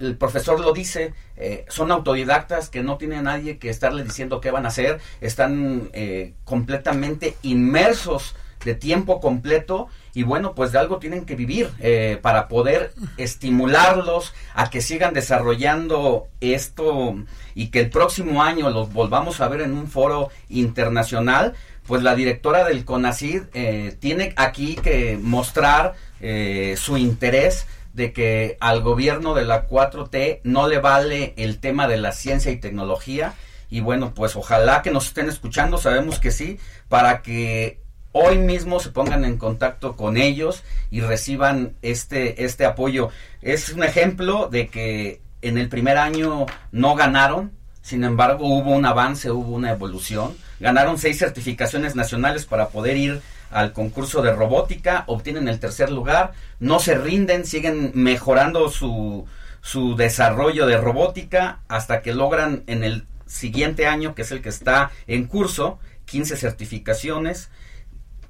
el 0.00 0.16
profesor 0.16 0.58
lo 0.60 0.72
dice, 0.72 1.14
eh, 1.36 1.64
son 1.68 1.92
autodidactas 1.92 2.68
que 2.68 2.82
no 2.82 2.96
tiene 2.96 3.22
nadie 3.22 3.58
que 3.58 3.70
estarle 3.70 4.02
diciendo 4.02 4.40
qué 4.40 4.50
van 4.50 4.64
a 4.64 4.68
hacer, 4.68 5.00
están 5.20 5.90
eh, 5.92 6.34
completamente 6.44 7.36
inmersos 7.42 8.34
de 8.64 8.74
tiempo 8.74 9.20
completo 9.20 9.88
y 10.14 10.24
bueno, 10.24 10.54
pues 10.54 10.72
de 10.72 10.78
algo 10.78 10.98
tienen 10.98 11.24
que 11.24 11.36
vivir 11.36 11.70
eh, 11.80 12.18
para 12.20 12.48
poder 12.48 12.92
estimularlos 13.16 14.34
a 14.54 14.68
que 14.68 14.82
sigan 14.82 15.14
desarrollando 15.14 16.28
esto 16.40 17.16
y 17.54 17.68
que 17.68 17.80
el 17.80 17.90
próximo 17.90 18.42
año 18.42 18.70
los 18.70 18.92
volvamos 18.92 19.40
a 19.40 19.48
ver 19.48 19.62
en 19.62 19.72
un 19.72 19.88
foro 19.88 20.28
internacional, 20.48 21.54
pues 21.86 22.02
la 22.02 22.14
directora 22.14 22.64
del 22.64 22.84
CONACID 22.84 23.42
eh, 23.54 23.96
tiene 23.98 24.34
aquí 24.36 24.76
que 24.76 25.18
mostrar 25.20 25.94
eh, 26.20 26.74
su 26.76 26.96
interés 26.96 27.66
de 27.92 28.12
que 28.12 28.56
al 28.60 28.82
gobierno 28.82 29.34
de 29.34 29.44
la 29.44 29.68
4T 29.68 30.40
no 30.44 30.68
le 30.68 30.78
vale 30.78 31.34
el 31.36 31.58
tema 31.58 31.88
de 31.88 31.98
la 31.98 32.12
ciencia 32.12 32.50
y 32.50 32.56
tecnología. 32.56 33.34
Y 33.68 33.80
bueno, 33.80 34.12
pues 34.14 34.36
ojalá 34.36 34.82
que 34.82 34.90
nos 34.90 35.06
estén 35.06 35.28
escuchando, 35.28 35.78
sabemos 35.78 36.18
que 36.18 36.30
sí, 36.30 36.58
para 36.88 37.22
que 37.22 37.81
hoy 38.12 38.38
mismo 38.38 38.78
se 38.78 38.90
pongan 38.90 39.24
en 39.24 39.38
contacto 39.38 39.96
con 39.96 40.16
ellos 40.16 40.62
y 40.90 41.00
reciban 41.00 41.74
este, 41.82 42.44
este 42.44 42.64
apoyo. 42.64 43.08
Es 43.40 43.70
un 43.70 43.82
ejemplo 43.82 44.48
de 44.50 44.68
que 44.68 45.20
en 45.40 45.58
el 45.58 45.68
primer 45.68 45.98
año 45.98 46.46
no 46.70 46.94
ganaron, 46.94 47.52
sin 47.80 48.04
embargo 48.04 48.46
hubo 48.46 48.70
un 48.72 48.86
avance, 48.86 49.30
hubo 49.30 49.54
una 49.54 49.72
evolución. 49.72 50.36
Ganaron 50.60 50.98
seis 50.98 51.18
certificaciones 51.18 51.96
nacionales 51.96 52.46
para 52.46 52.68
poder 52.68 52.96
ir 52.96 53.20
al 53.50 53.72
concurso 53.72 54.22
de 54.22 54.32
robótica, 54.32 55.04
obtienen 55.08 55.48
el 55.48 55.58
tercer 55.58 55.90
lugar, 55.90 56.32
no 56.60 56.78
se 56.78 56.94
rinden, 56.94 57.44
siguen 57.44 57.90
mejorando 57.94 58.70
su, 58.70 59.26
su 59.60 59.96
desarrollo 59.96 60.66
de 60.66 60.78
robótica 60.78 61.60
hasta 61.68 62.00
que 62.00 62.14
logran 62.14 62.62
en 62.66 62.84
el 62.84 63.06
siguiente 63.26 63.86
año, 63.86 64.14
que 64.14 64.22
es 64.22 64.30
el 64.30 64.42
que 64.42 64.48
está 64.48 64.90
en 65.06 65.24
curso, 65.26 65.78
15 66.06 66.36
certificaciones 66.36 67.50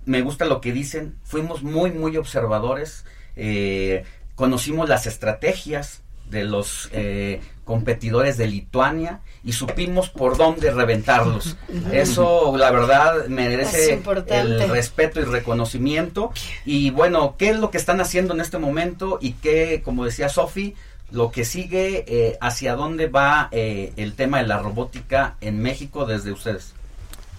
me 0.04 0.22
gusta 0.22 0.44
lo 0.44 0.60
que 0.60 0.72
dicen, 0.72 1.16
fuimos 1.24 1.62
muy, 1.62 1.92
muy 1.92 2.16
observadores, 2.16 3.04
eh, 3.36 4.04
conocimos 4.34 4.88
las 4.88 5.06
estrategias 5.06 6.02
de 6.28 6.44
los 6.44 6.88
eh, 6.92 7.40
competidores 7.64 8.38
de 8.38 8.46
Lituania 8.46 9.20
y 9.44 9.52
supimos 9.52 10.08
por 10.08 10.36
dónde 10.38 10.70
reventarlos. 10.70 11.56
Eso, 11.92 12.56
la 12.56 12.70
verdad, 12.70 13.26
merece 13.26 14.00
el 14.28 14.68
respeto 14.70 15.20
y 15.20 15.24
reconocimiento. 15.24 16.32
Y 16.64 16.90
bueno, 16.90 17.36
¿qué 17.38 17.50
es 17.50 17.58
lo 17.58 17.70
que 17.70 17.78
están 17.78 18.00
haciendo 18.00 18.32
en 18.34 18.40
este 18.40 18.58
momento? 18.58 19.18
Y 19.20 19.32
qué, 19.34 19.82
como 19.84 20.06
decía 20.06 20.30
Sofi, 20.30 20.74
lo 21.10 21.30
que 21.30 21.44
sigue, 21.44 22.04
eh, 22.08 22.38
hacia 22.40 22.76
dónde 22.76 23.08
va 23.08 23.50
el 23.52 24.14
tema 24.14 24.38
de 24.38 24.46
la 24.46 24.58
robótica 24.58 25.36
en 25.42 25.60
México 25.60 26.06
desde 26.06 26.32
ustedes. 26.32 26.74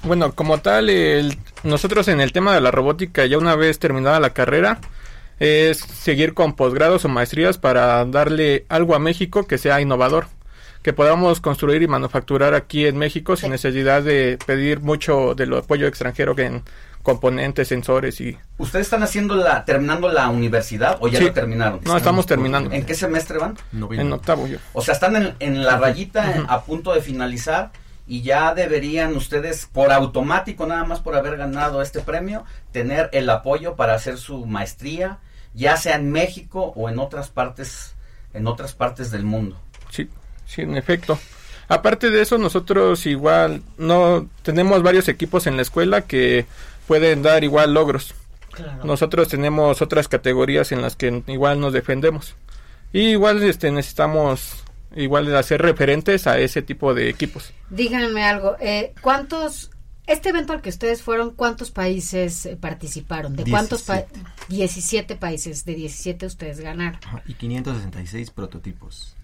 Bueno, 0.03 0.33
como 0.33 0.57
tal, 0.57 0.91
nosotros 1.63 2.09
en 2.09 2.19
el 2.19 2.33
tema 2.33 2.53
de 2.53 2.59
la 2.59 2.71
robótica, 2.71 3.25
ya 3.25 3.37
una 3.37 3.55
vez 3.55 3.79
terminada 3.79 4.19
la 4.19 4.31
carrera, 4.31 4.79
es 5.39 5.79
seguir 5.79 6.33
con 6.33 6.55
posgrados 6.55 7.05
o 7.05 7.09
maestrías 7.09 7.57
para 7.57 8.03
darle 8.05 8.65
algo 8.67 8.95
a 8.95 8.99
México 8.99 9.47
que 9.47 9.57
sea 9.57 9.79
innovador, 9.79 10.27
que 10.81 10.91
podamos 10.91 11.39
construir 11.39 11.81
y 11.81 11.87
manufacturar 11.87 12.53
aquí 12.53 12.85
en 12.85 12.97
México 12.97 13.37
sin 13.37 13.51
necesidad 13.51 14.03
de 14.03 14.37
pedir 14.45 14.81
mucho 14.81 15.35
del 15.35 15.53
apoyo 15.53 15.87
extranjero 15.87 16.35
que 16.35 16.45
en 16.47 16.63
componentes, 17.01 17.69
sensores 17.69 18.19
y... 18.19 18.37
¿Ustedes 18.57 18.87
están 18.87 19.03
haciendo 19.03 19.35
la, 19.35 19.63
terminando 19.63 20.09
la 20.09 20.27
universidad 20.27 20.97
o 20.99 21.07
ya 21.07 21.21
lo 21.21 21.31
terminaron? 21.31 21.79
No, 21.83 21.95
estamos 21.95 22.25
terminando. 22.25 22.71
¿En 22.71 22.85
qué 22.85 22.93
semestre 22.93 23.37
van? 23.37 23.57
En 23.91 24.11
octavo 24.11 24.47
yo. 24.47 24.57
O 24.73 24.81
sea, 24.81 24.93
están 24.93 25.15
en, 25.15 25.33
en 25.39 25.63
la 25.63 25.77
rayita 25.77 26.45
a 26.47 26.61
punto 26.63 26.93
de 26.93 27.01
finalizar 27.01 27.71
y 28.05 28.21
ya 28.21 28.53
deberían 28.53 29.15
ustedes, 29.15 29.65
por 29.71 29.91
automático, 29.91 30.65
nada 30.65 30.83
más 30.83 30.99
por 30.99 31.15
haber 31.15 31.37
ganado 31.37 31.81
este 31.81 32.01
premio, 32.01 32.43
tener 32.71 33.09
el 33.13 33.29
apoyo 33.29 33.75
para 33.75 33.95
hacer 33.95 34.17
su 34.17 34.45
maestría, 34.45 35.19
ya 35.53 35.77
sea 35.77 35.95
en 35.95 36.11
México 36.11 36.73
o 36.75 36.89
en 36.89 36.99
otras 36.99 37.29
partes, 37.29 37.95
en 38.33 38.47
otras 38.47 38.73
partes 38.73 39.11
del 39.11 39.23
mundo. 39.23 39.57
Sí, 39.89 40.09
sí, 40.45 40.61
en 40.61 40.75
efecto. 40.75 41.17
Aparte 41.69 42.09
de 42.09 42.21
eso, 42.21 42.37
nosotros 42.37 43.05
igual 43.05 43.61
no 43.77 44.27
tenemos 44.41 44.83
varios 44.83 45.07
equipos 45.07 45.47
en 45.47 45.55
la 45.55 45.61
escuela 45.61 46.01
que 46.01 46.45
pueden 46.87 47.21
dar 47.23 47.43
igual 47.43 47.73
logros. 47.73 48.13
Nosotros 48.83 49.29
tenemos 49.29 49.81
otras 49.81 50.07
categorías 50.07 50.71
en 50.71 50.81
las 50.81 50.95
que 50.95 51.23
igual 51.27 51.59
nos 51.59 51.73
defendemos. 51.73 52.35
Y 52.91 53.09
igual 53.09 53.41
este 53.41 53.71
necesitamos 53.71 54.63
igual 54.95 55.25
de 55.25 55.37
hacer 55.37 55.61
referentes 55.61 56.27
a 56.27 56.39
ese 56.39 56.61
tipo 56.61 56.93
de 56.93 57.09
equipos. 57.09 57.53
Díganme 57.69 58.23
algo, 58.23 58.55
eh, 58.59 58.93
¿cuántos, 59.01 59.71
este 60.07 60.29
evento 60.29 60.53
al 60.53 60.61
que 60.61 60.69
ustedes 60.69 61.01
fueron, 61.01 61.31
cuántos 61.31 61.71
países 61.71 62.45
eh, 62.45 62.55
participaron? 62.55 63.35
¿De 63.35 63.43
cuántos 63.49 63.83
países? 63.83 64.11
17 64.49 65.15
países, 65.15 65.65
de 65.65 65.75
17 65.75 66.25
ustedes 66.25 66.59
ganaron. 66.59 66.99
Y 67.25 67.33
566 67.33 68.31
prototipos. 68.31 69.15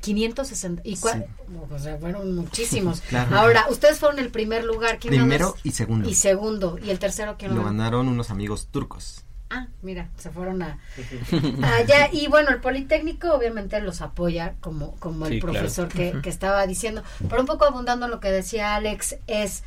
560 0.00 0.82
y 0.84 0.96
cuál 0.96 1.26
o 1.68 1.78
sea, 1.78 1.98
fueron 1.98 2.34
muchísimos. 2.34 3.02
Ahora, 3.32 3.66
ustedes 3.70 3.98
fueron 3.98 4.18
el 4.18 4.30
primer 4.30 4.64
lugar, 4.64 4.98
¿quién 4.98 5.14
Primero 5.14 5.56
y 5.64 5.72
segundo. 5.72 6.08
Y 6.08 6.14
segundo, 6.14 6.78
y 6.82 6.90
el 6.90 6.98
tercero 6.98 7.36
quién 7.38 7.54
lo 7.54 7.64
ganaron 7.64 8.08
unos 8.08 8.30
amigos 8.30 8.68
turcos. 8.70 9.24
Ah, 9.50 9.66
mira, 9.82 10.08
se 10.16 10.30
fueron 10.30 10.62
a 10.62 10.78
allá. 11.76 12.08
Y 12.12 12.28
bueno, 12.28 12.50
el 12.50 12.60
Politécnico 12.60 13.34
obviamente 13.34 13.80
los 13.80 14.00
apoya, 14.00 14.54
como, 14.60 14.94
como 14.96 15.26
el 15.26 15.40
profesor 15.40 15.88
que, 15.88 16.20
que, 16.22 16.30
estaba 16.30 16.64
diciendo. 16.68 17.02
Pero 17.28 17.40
un 17.40 17.46
poco 17.46 17.64
abundando 17.64 18.06
en 18.06 18.12
lo 18.12 18.20
que 18.20 18.30
decía 18.30 18.76
Alex, 18.76 19.16
es, 19.26 19.64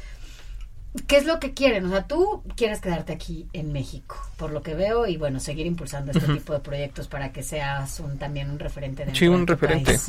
¿qué 1.06 1.18
es 1.18 1.25
lo 1.25 1.42
que 1.42 1.54
quieren? 1.54 1.86
O 1.86 1.90
sea, 1.90 2.08
tú 2.08 2.44
quieres 2.56 2.80
quedarte 2.80 3.12
aquí 3.12 3.48
en 3.52 3.74
México, 3.74 4.16
por 4.38 4.52
lo 4.52 4.63
que 4.63 4.74
veo, 4.74 5.06
y 5.06 5.18
bueno, 5.18 5.42
seguir 5.42 5.66
impulsando 5.66 6.13
este 6.13 6.32
tipo 6.34 6.54
de 6.54 6.62
proyectos 6.62 7.10
para 7.10 7.34
que 7.34 7.44
seas 7.44 8.00
un, 8.00 8.18
también 8.18 8.50
un 8.50 8.60
referente 8.60 9.06
de 9.06 9.13
Sí, 9.13 9.28
un 9.28 9.46
referente. 9.46 10.00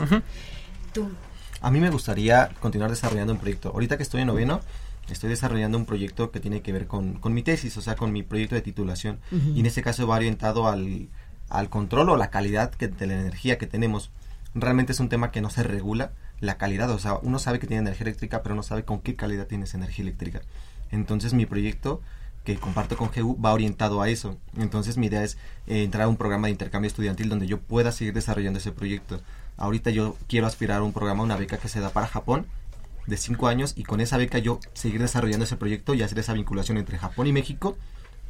Tú. 0.92 1.10
A 1.60 1.70
mí 1.72 1.80
me 1.80 1.90
gustaría 1.90 2.50
continuar 2.60 2.90
desarrollando 2.90 3.32
un 3.32 3.40
proyecto. 3.40 3.70
Ahorita 3.70 3.96
que 3.96 4.04
estoy 4.04 4.20
en 4.20 4.28
noveno, 4.28 4.60
estoy 5.08 5.30
desarrollando 5.30 5.78
un 5.78 5.86
proyecto 5.86 6.30
que 6.30 6.40
tiene 6.40 6.62
que 6.62 6.72
ver 6.72 6.86
con, 6.86 7.20
mi 7.30 7.42
tesis, 7.42 7.76
o 7.76 7.82
sea, 7.82 7.96
con 7.96 8.12
mi 8.12 8.22
proyecto 8.22 8.54
de 8.54 8.62
titulación. 8.62 9.20
Y 9.54 9.60
en 9.60 9.66
este 9.66 9.82
caso 9.82 10.06
va 10.06 10.16
orientado 10.16 10.68
al, 10.68 11.08
al 11.48 11.68
control 11.68 12.10
o 12.10 12.16
la 12.16 12.30
calidad 12.30 12.70
que, 12.72 12.88
de 12.88 13.06
la 13.06 13.14
energía 13.14 13.58
que 13.58 13.66
tenemos. 13.66 14.10
Realmente 14.54 14.92
es 14.92 15.00
un 15.00 15.08
tema 15.08 15.30
que 15.30 15.40
no 15.40 15.50
se 15.50 15.62
regula, 15.62 16.12
la 16.40 16.56
calidad, 16.58 16.90
o 16.90 16.98
sea, 16.98 17.18
uno 17.22 17.38
sabe 17.38 17.58
que 17.58 17.66
tiene 17.66 17.82
energía 17.82 18.04
eléctrica, 18.04 18.42
pero 18.42 18.54
no 18.54 18.62
sabe 18.62 18.84
con 18.84 19.00
qué 19.00 19.16
calidad 19.16 19.46
tiene 19.46 19.64
esa 19.64 19.76
energía 19.76 20.04
eléctrica. 20.04 20.42
Entonces 20.90 21.34
mi 21.34 21.46
proyecto 21.46 22.00
que 22.44 22.56
comparto 22.56 22.96
con 22.96 23.10
GU 23.14 23.40
va 23.40 23.52
orientado 23.52 24.02
a 24.02 24.08
eso. 24.08 24.36
Entonces 24.56 24.98
mi 24.98 25.06
idea 25.06 25.24
es 25.24 25.38
eh, 25.66 25.82
entrar 25.82 26.04
a 26.04 26.08
un 26.08 26.16
programa 26.16 26.46
de 26.46 26.52
intercambio 26.52 26.88
estudiantil 26.88 27.28
donde 27.28 27.46
yo 27.46 27.58
pueda 27.58 27.90
seguir 27.90 28.12
desarrollando 28.12 28.58
ese 28.58 28.70
proyecto. 28.70 29.20
Ahorita 29.56 29.90
yo 29.90 30.16
quiero 30.28 30.46
aspirar 30.46 30.80
a 30.80 30.82
un 30.82 30.92
programa, 30.92 31.22
una 31.22 31.36
beca 31.36 31.56
que 31.56 31.68
se 31.68 31.80
da 31.80 31.90
para 31.90 32.06
Japón, 32.06 32.46
de 33.06 33.16
cinco 33.16 33.48
años 33.48 33.74
y 33.76 33.84
con 33.84 34.00
esa 34.00 34.16
beca 34.16 34.38
yo 34.38 34.60
seguir 34.72 35.00
desarrollando 35.00 35.44
ese 35.44 35.56
proyecto 35.56 35.94
y 35.94 36.02
hacer 36.02 36.18
esa 36.18 36.32
vinculación 36.32 36.78
entre 36.78 36.98
Japón 36.98 37.26
y 37.26 37.32
México 37.32 37.76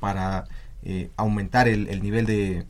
para 0.00 0.44
eh, 0.82 1.10
aumentar 1.16 1.68
el, 1.68 2.02
nivel 2.02 2.26
de, 2.26 2.66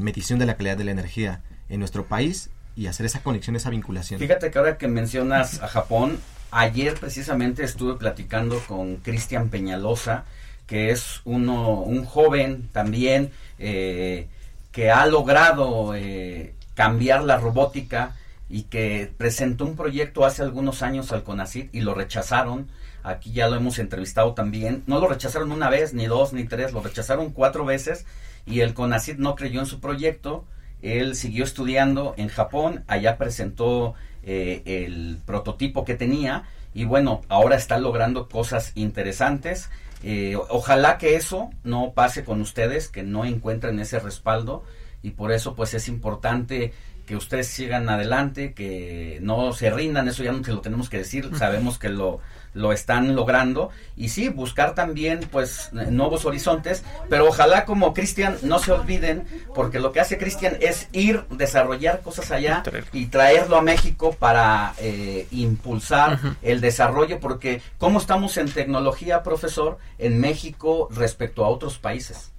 medición 0.00 0.38
de 0.38 0.46
la 0.46 0.56
calidad 0.56 0.76
de 0.76 0.84
la 0.84 0.90
energía 0.90 1.42
en 1.68 1.80
nuestro 1.80 2.06
país 2.06 2.50
y 2.74 2.86
hacer 2.86 3.06
esa 3.06 3.22
conexión, 3.22 3.56
esa 3.56 3.70
vinculación. 3.70 4.20
Fíjate 4.20 4.50
que 4.50 4.58
ahora 4.58 4.78
que 4.78 4.88
mencionas 4.88 5.62
a 5.62 5.68
Japón, 5.68 6.18
ayer 6.50 6.94
precisamente 6.94 7.64
estuve 7.64 7.94
platicando 7.94 8.58
con 8.66 8.96
Cristian 8.96 9.50
Peñalosa, 9.50 10.24
que 10.66 10.90
es 10.90 11.20
uno, 11.24 11.80
un 11.80 12.04
joven 12.04 12.68
también 12.72 13.30
eh, 13.58 14.28
que 14.72 14.90
ha 14.90 15.06
logrado 15.06 15.94
eh, 15.94 16.54
cambiar 16.74 17.24
la 17.24 17.36
robótica 17.36 18.14
y 18.48 18.62
que 18.64 19.12
presentó 19.16 19.64
un 19.64 19.76
proyecto 19.76 20.24
hace 20.24 20.42
algunos 20.42 20.82
años 20.82 21.12
al 21.12 21.22
CONACIT 21.22 21.74
y 21.74 21.80
lo 21.80 21.94
rechazaron. 21.94 22.68
Aquí 23.02 23.32
ya 23.32 23.48
lo 23.48 23.56
hemos 23.56 23.78
entrevistado 23.78 24.34
también. 24.34 24.82
No 24.86 25.00
lo 25.00 25.08
rechazaron 25.08 25.52
una 25.52 25.68
vez, 25.68 25.94
ni 25.94 26.06
dos, 26.06 26.32
ni 26.32 26.44
tres, 26.44 26.72
lo 26.72 26.80
rechazaron 26.80 27.30
cuatro 27.30 27.64
veces 27.64 28.06
y 28.46 28.60
el 28.60 28.74
CONACIT 28.74 29.18
no 29.18 29.34
creyó 29.34 29.60
en 29.60 29.66
su 29.66 29.80
proyecto. 29.80 30.44
Él 30.80 31.14
siguió 31.16 31.44
estudiando 31.44 32.14
en 32.16 32.28
Japón, 32.28 32.84
allá 32.86 33.18
presentó 33.18 33.94
eh, 34.22 34.62
el 34.64 35.18
prototipo 35.24 35.84
que 35.84 35.94
tenía 35.94 36.44
y 36.72 36.84
bueno, 36.84 37.22
ahora 37.28 37.56
está 37.56 37.78
logrando 37.78 38.28
cosas 38.28 38.72
interesantes. 38.74 39.70
Eh, 40.02 40.36
ojalá 40.48 40.96
que 40.96 41.16
eso 41.16 41.50
no 41.64 41.92
pase 41.92 42.24
con 42.24 42.40
ustedes, 42.40 42.88
que 42.88 43.02
no 43.02 43.24
encuentren 43.24 43.80
ese 43.80 43.98
respaldo 43.98 44.64
y 45.02 45.10
por 45.10 45.32
eso 45.32 45.54
pues 45.54 45.74
es 45.74 45.88
importante 45.88 46.72
que 47.08 47.16
ustedes 47.16 47.46
sigan 47.46 47.88
adelante, 47.88 48.52
que 48.52 49.18
no 49.22 49.54
se 49.54 49.70
rindan, 49.70 50.08
eso 50.08 50.22
ya 50.22 50.30
no 50.30 50.44
se 50.44 50.52
lo 50.52 50.60
tenemos 50.60 50.90
que 50.90 50.98
decir, 50.98 51.30
sabemos 51.38 51.78
que 51.78 51.88
lo, 51.88 52.20
lo 52.52 52.70
están 52.70 53.16
logrando. 53.16 53.70
Y 53.96 54.10
sí, 54.10 54.28
buscar 54.28 54.74
también 54.74 55.20
pues 55.32 55.70
nuevos 55.72 56.26
horizontes, 56.26 56.84
pero 57.08 57.26
ojalá 57.26 57.64
como 57.64 57.94
Cristian 57.94 58.36
no 58.42 58.58
se 58.58 58.72
olviden, 58.72 59.24
porque 59.54 59.80
lo 59.80 59.90
que 59.90 60.00
hace 60.00 60.18
Cristian 60.18 60.58
es 60.60 60.88
ir, 60.92 61.24
desarrollar 61.30 62.02
cosas 62.02 62.30
allá 62.30 62.62
y 62.92 63.06
traerlo. 63.06 63.56
a 63.56 63.62
México 63.62 64.14
para 64.18 64.74
eh, 64.78 65.26
impulsar 65.30 66.18
el 66.42 66.60
desarrollo, 66.60 67.20
porque 67.20 67.62
¿cómo 67.78 67.98
estamos 67.98 68.36
en 68.36 68.50
tecnología, 68.50 69.22
profesor, 69.22 69.78
en 69.98 70.20
México 70.20 70.88
respecto 70.90 71.42
a 71.42 71.48
otros 71.48 71.78
países? 71.78 72.32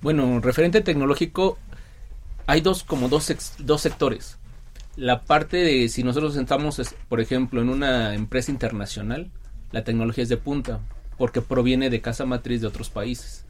Bueno, 0.00 0.40
referente 0.40 0.80
tecnológico, 0.80 1.58
hay 2.46 2.60
dos 2.60 2.82
como 2.82 3.08
dos, 3.08 3.32
dos 3.58 3.80
sectores. 3.80 4.38
La 4.96 5.22
parte 5.22 5.56
de 5.56 5.88
si 5.88 6.02
nosotros 6.02 6.36
estamos, 6.36 6.80
por 7.08 7.20
ejemplo, 7.20 7.62
en 7.62 7.68
una 7.68 8.14
empresa 8.14 8.50
internacional, 8.50 9.30
la 9.70 9.84
tecnología 9.84 10.22
es 10.22 10.28
de 10.28 10.36
punta, 10.36 10.80
porque 11.16 11.40
proviene 11.40 11.88
de 11.88 12.00
casa 12.00 12.26
matriz 12.26 12.60
de 12.60 12.66
otros 12.66 12.90
países. 12.90 13.46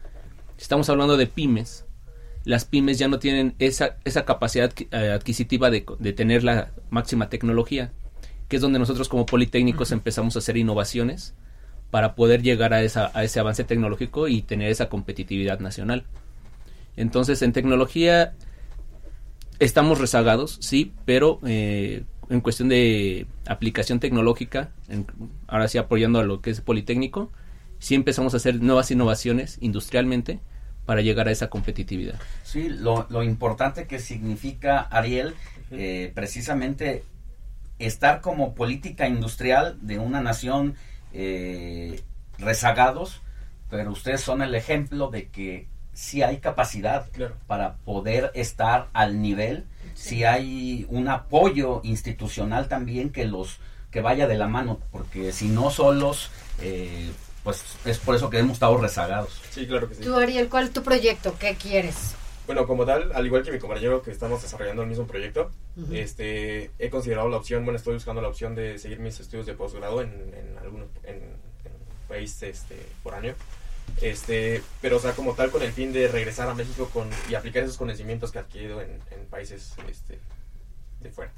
Estamos 0.59 0.89
hablando 0.89 1.17
de 1.17 1.27
pymes. 1.27 1.85
Las 2.45 2.65
pymes 2.65 2.99
ya 2.99 3.09
no 3.09 3.19
tienen 3.19 3.55
esa, 3.59 3.97
esa 4.05 4.25
capacidad 4.25 4.73
eh, 4.91 5.11
adquisitiva 5.11 5.71
de, 5.71 5.85
de 5.99 6.13
tener 6.13 6.45
la 6.45 6.71
máxima 6.91 7.29
tecnología, 7.29 7.93
que 8.49 8.57
es 8.57 8.63
donde 8.63 8.79
nosotros 8.79 9.09
como 9.09 9.27
Politécnicos 9.27 9.93
empezamos 9.93 10.37
a 10.37 10.41
hacer 10.41 10.57
innovaciones 10.57 11.35
para 11.91 12.15
poder 12.15 12.43
llegar 12.43 12.73
a, 12.73 12.83
esa, 12.83 13.11
a 13.15 13.23
ese 13.23 13.39
avance 13.39 13.65
tecnológico 13.65 14.27
y 14.27 14.43
tener 14.43 14.71
esa 14.71 14.89
competitividad 14.89 15.61
nacional. 15.61 16.05
Entonces, 16.97 17.43
en 17.43 17.53
tecnología 17.53 18.35
Estamos 19.59 20.01
rezagados, 20.01 20.59
sí, 20.61 20.93
pero 21.05 21.39
eh, 21.47 22.05
en 22.31 22.41
cuestión 22.41 22.69
de 22.69 23.27
aplicación 23.47 24.01
tecnológica, 24.01 24.71
ahora 25.47 25.69
sí 25.69 25.79
apoyando 25.79 26.19
a 26.19 26.25
lo 26.25 26.41
que 26.41 26.51
es 26.51 26.61
Politécnico, 26.61 27.31
sí 27.79 27.95
empezamos 27.95 28.35
a 28.35 28.39
hacer 28.39 28.61
nuevas 28.61 28.91
innovaciones 28.91 29.59
industrialmente 29.61 30.41
para 30.87 31.01
llegar 31.01 31.29
a 31.29 31.31
esa 31.31 31.49
competitividad. 31.49 32.21
Sí, 32.43 32.69
lo, 32.69 33.07
lo 33.09 33.23
importante 33.23 33.87
que 33.87 33.99
significa, 33.99 34.81
Ariel, 34.81 35.35
eh, 35.71 36.13
precisamente 36.15 37.05
estar 37.79 38.21
como 38.21 38.55
política 38.55 39.09
industrial 39.09 39.79
de 39.81 39.99
una 39.99 40.21
nación 40.21 40.75
eh, 41.13 42.01
rezagados, 42.39 43.23
pero 43.71 43.91
ustedes 43.91 44.21
son 44.21 44.43
el 44.43 44.55
ejemplo 44.55 45.11
de 45.11 45.29
que 45.29 45.67
si 45.93 46.23
hay 46.23 46.39
capacidad 46.39 47.07
para 47.47 47.77
poder 47.79 48.31
estar 48.35 48.89
al 48.93 49.21
nivel, 49.21 49.67
si 49.95 50.25
hay 50.25 50.87
un 50.89 51.09
apoyo 51.09 51.81
institucional 51.85 52.69
también 52.69 53.11
que 53.11 53.25
los 53.25 53.59
que 53.91 54.01
vaya 54.01 54.27
de 54.27 54.39
la 54.39 54.49
mano, 54.49 54.81
porque 54.91 55.33
si 55.33 55.49
no 55.49 55.71
solos, 55.71 56.31
eh, 56.63 57.11
pues 57.45 57.63
es 57.85 57.99
por 57.99 58.15
eso 58.17 58.31
que 58.31 58.39
hemos 58.39 58.55
estado 58.55 58.79
rezagados. 58.79 59.43
Sí, 59.51 59.67
claro 59.67 59.89
que 59.89 59.97
sí. 59.97 60.03
Tú, 60.03 60.17
Ariel, 60.17 60.49
¿cuál 60.49 60.65
es 60.65 60.73
tu 60.73 60.83
proyecto? 60.83 61.37
¿Qué 61.39 61.57
quieres? 61.57 62.15
Bueno, 62.47 62.67
como 62.67 62.87
tal, 62.87 63.13
al 63.13 63.27
igual 63.27 63.43
que 63.43 63.53
mi 63.53 63.59
compañero 63.59 64.03
que 64.03 64.11
estamos 64.11 64.43
desarrollando 64.43 64.83
el 64.83 64.89
mismo 64.89 65.07
proyecto, 65.07 65.51
este, 65.93 66.71
he 66.79 66.91
considerado 66.91 67.29
la 67.29 67.37
opción, 67.37 67.65
bueno, 67.65 67.77
estoy 67.77 67.95
buscando 67.95 68.21
la 68.21 68.29
opción 68.29 68.55
de 68.55 68.79
seguir 68.79 68.99
mis 68.99 69.21
estudios 69.21 69.47
de 69.47 69.55
posgrado 69.55 70.01
en, 70.01 70.11
en 70.11 70.59
algún 70.59 70.87
en, 71.05 71.21
país 72.09 72.43
este, 72.43 72.77
año 73.15 73.35
este, 74.01 74.63
pero 74.81 74.97
o 74.97 75.01
sea, 75.01 75.13
como 75.13 75.35
tal 75.35 75.51
con 75.51 75.63
el 75.63 75.73
fin 75.73 75.93
de 75.93 76.09
regresar 76.09 76.49
a 76.49 76.55
México 76.55 76.91
con, 76.93 77.09
y 77.29 77.35
aplicar 77.35 77.63
esos 77.63 77.77
conocimientos 77.77 78.33
que 78.33 78.39
ha 78.39 78.43
adquirido 78.43 78.81
en, 78.81 79.01
países 79.31 79.73
este, 79.89 80.19
de 81.01 81.11
fuera. 81.11 81.33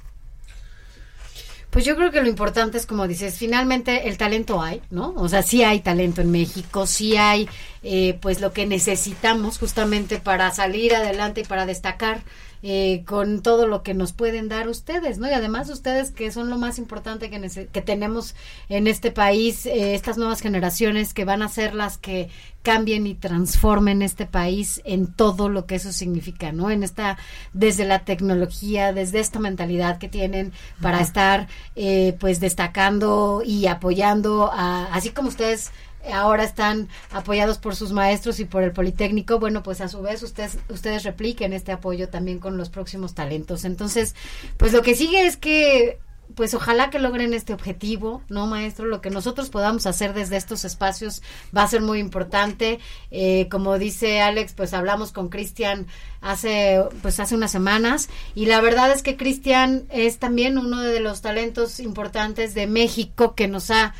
Pues 1.69 1.83
yo 1.83 1.97
creo 1.97 2.09
que 2.09 2.21
lo 2.21 2.29
importante 2.29 2.77
es, 2.77 2.85
como 2.85 3.05
dices, 3.05 3.37
finalmente 3.37 4.07
el 4.07 4.17
talento 4.17 4.61
hay, 4.61 4.81
¿no? 4.91 5.13
O 5.17 5.27
sea, 5.27 5.43
sí 5.43 5.61
hay 5.63 5.81
talento 5.81 6.21
en 6.21 6.31
México, 6.31 6.87
sí 6.87 7.17
hay, 7.17 7.49
eh, 7.83 8.17
pues 8.21 8.39
lo 8.39 8.53
que 8.53 8.65
necesitamos 8.65 9.57
justamente 9.57 10.17
para 10.19 10.51
salir 10.51 10.95
adelante 10.95 11.41
y 11.41 11.43
para 11.43 11.65
destacar 11.65 12.21
eh, 12.63 13.03
con 13.05 13.41
todo 13.41 13.67
lo 13.67 13.83
que 13.83 13.93
nos 13.93 14.13
pueden 14.13 14.49
dar 14.49 14.67
ustedes, 14.67 15.17
¿no? 15.17 15.27
Y 15.27 15.33
además 15.33 15.69
ustedes 15.69 16.11
que 16.11 16.31
son 16.31 16.49
lo 16.49 16.57
más 16.57 16.77
importante 16.79 17.29
que, 17.29 17.67
que 17.71 17.81
tenemos 17.81 18.35
en 18.69 18.87
este 18.87 19.11
país, 19.11 19.65
eh, 19.65 19.95
estas 19.95 20.17
nuevas 20.17 20.41
generaciones 20.41 21.13
que 21.13 21.25
van 21.25 21.41
a 21.41 21.49
ser 21.49 21.73
las 21.73 21.97
que 21.97 22.29
cambien 22.65 23.05
y 23.05 23.13
transformen 23.13 24.01
este 24.01 24.25
país 24.25 24.81
en 24.85 25.13
todo 25.13 25.49
lo 25.49 25.67
que 25.67 25.75
eso 25.75 25.93
significa, 25.93 26.51
¿no? 26.51 26.71
En 26.71 26.81
esta, 26.81 27.17
desde 27.53 27.85
la 27.85 27.99
tecnología, 27.99 28.91
desde 28.91 29.19
esta 29.19 29.39
mentalidad 29.39 29.99
que 29.99 30.09
tienen 30.09 30.51
para 30.81 30.99
estar, 30.99 31.47
eh, 31.75 32.17
pues, 32.19 32.39
destacando 32.39 33.43
y 33.45 33.67
apoyando 33.67 34.51
a, 34.51 34.85
así 34.85 35.11
como 35.11 35.29
ustedes 35.29 35.71
ahora 36.13 36.43
están 36.43 36.89
apoyados 37.11 37.57
por 37.57 37.75
sus 37.75 37.91
maestros 37.91 38.39
y 38.39 38.45
por 38.45 38.63
el 38.63 38.71
Politécnico, 38.71 39.39
bueno, 39.39 39.63
pues 39.63 39.81
a 39.81 39.87
su 39.87 40.01
vez 40.01 40.23
ustedes, 40.23 40.57
ustedes 40.69 41.03
repliquen 41.03 41.53
este 41.53 41.71
apoyo 41.71 42.09
también 42.09 42.39
con 42.39 42.57
los 42.57 42.69
próximos 42.69 43.13
talentos. 43.13 43.65
Entonces, 43.65 44.15
pues 44.57 44.73
lo 44.73 44.81
que 44.81 44.95
sigue 44.95 45.25
es 45.25 45.37
que 45.37 45.99
pues 46.33 46.53
ojalá 46.53 46.89
que 46.89 46.99
logren 46.99 47.33
este 47.33 47.53
objetivo, 47.53 48.23
¿no, 48.29 48.47
maestro? 48.47 48.85
Lo 48.85 49.01
que 49.01 49.09
nosotros 49.09 49.49
podamos 49.49 49.85
hacer 49.85 50.13
desde 50.13 50.37
estos 50.37 50.65
espacios 50.65 51.21
va 51.55 51.63
a 51.63 51.67
ser 51.67 51.81
muy 51.81 51.99
importante. 51.99 52.79
Eh, 53.11 53.47
como 53.49 53.77
dice 53.77 54.21
Alex, 54.21 54.53
pues 54.53 54.73
hablamos 54.73 55.11
con 55.11 55.29
Cristian 55.29 55.85
hace, 56.21 56.83
pues 57.01 57.19
hace 57.19 57.35
unas 57.35 57.51
semanas 57.51 58.09
y 58.33 58.47
la 58.47 58.59
verdad 58.61 58.91
es 58.91 59.03
que 59.03 59.17
Cristian 59.17 59.85
es 59.89 60.17
también 60.17 60.57
uno 60.57 60.81
de 60.81 60.99
los 60.99 61.21
talentos 61.21 61.79
importantes 61.79 62.55
de 62.55 62.67
México 62.67 63.35
que 63.35 63.47
nos 63.47 63.69
ha 63.69 63.93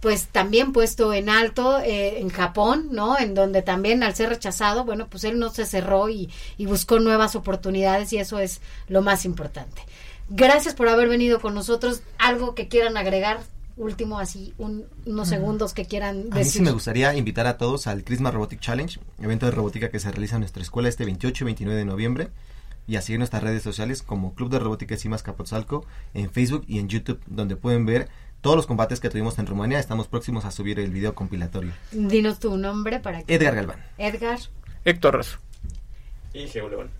pues 0.00 0.28
también 0.28 0.72
puesto 0.72 1.12
en 1.12 1.28
alto 1.28 1.78
eh, 1.78 2.20
en 2.20 2.30
Japón, 2.30 2.88
¿no? 2.90 3.18
En 3.18 3.34
donde 3.34 3.62
también 3.62 4.02
al 4.02 4.14
ser 4.14 4.30
rechazado, 4.30 4.84
bueno, 4.84 5.08
pues 5.08 5.24
él 5.24 5.38
no 5.38 5.50
se 5.50 5.66
cerró 5.66 6.08
y, 6.08 6.30
buscó 6.58 6.98
nuevas 7.00 7.36
oportunidades 7.36 8.12
y 8.12 8.18
eso 8.18 8.38
es 8.38 8.60
lo 8.88 9.02
más 9.02 9.24
importante. 9.24 9.82
Gracias 10.30 10.74
por 10.74 10.88
haber 10.88 11.08
venido 11.08 11.40
con 11.40 11.54
nosotros. 11.54 12.02
¿Algo 12.18 12.54
que 12.54 12.68
quieran 12.68 12.96
agregar? 12.96 13.40
Último, 13.76 14.18
así, 14.18 14.52
unos 14.58 15.28
segundos 15.28 15.72
que 15.72 15.86
quieran 15.86 16.24
decir. 16.24 16.34
A 16.34 16.38
mí 16.38 16.44
sí 16.44 16.60
me 16.60 16.70
gustaría 16.70 17.14
invitar 17.14 17.46
a 17.46 17.56
todos 17.56 17.86
al 17.86 18.04
Christmas 18.04 18.34
Robotic 18.34 18.60
Challenge, 18.60 19.00
evento 19.20 19.46
de 19.46 19.52
robótica 19.52 19.90
que 19.90 19.98
se 19.98 20.10
realiza 20.10 20.36
en 20.36 20.40
nuestra 20.40 20.62
escuela 20.62 20.88
este 20.88 21.04
28 21.04 21.44
y 21.44 21.46
29 21.46 21.78
de 21.78 21.84
noviembre 21.84 22.28
y 22.86 22.96
a 22.96 23.02
seguir 23.02 23.18
nuestras 23.18 23.42
redes 23.42 23.62
sociales 23.62 24.02
como 24.02 24.34
Club 24.34 24.50
de 24.50 24.58
Robótica 24.58 24.96
Cimas 24.96 25.22
Capotzalco 25.22 25.86
en 26.12 26.30
Facebook 26.30 26.64
y 26.66 26.78
en 26.78 26.88
YouTube, 26.88 27.20
donde 27.26 27.56
pueden 27.56 27.86
ver 27.86 28.08
todos 28.40 28.56
los 28.56 28.66
combates 28.66 29.00
que 29.00 29.10
tuvimos 29.10 29.38
en 29.38 29.46
Rumanía. 29.46 29.78
Estamos 29.78 30.08
próximos 30.08 30.44
a 30.44 30.50
subir 30.50 30.80
el 30.80 30.90
video 30.90 31.14
compilatorio. 31.14 31.72
Dinos 31.92 32.38
tu 32.38 32.56
nombre 32.56 33.00
para 33.00 33.22
que... 33.22 33.34
Edgar 33.34 33.54
Galván. 33.54 33.84
Edgar. 33.98 34.38
Héctor 34.84 35.14
Rosso. 35.14 35.38
Y 36.32 36.46
Geo 36.48 36.68
León. 36.68 36.90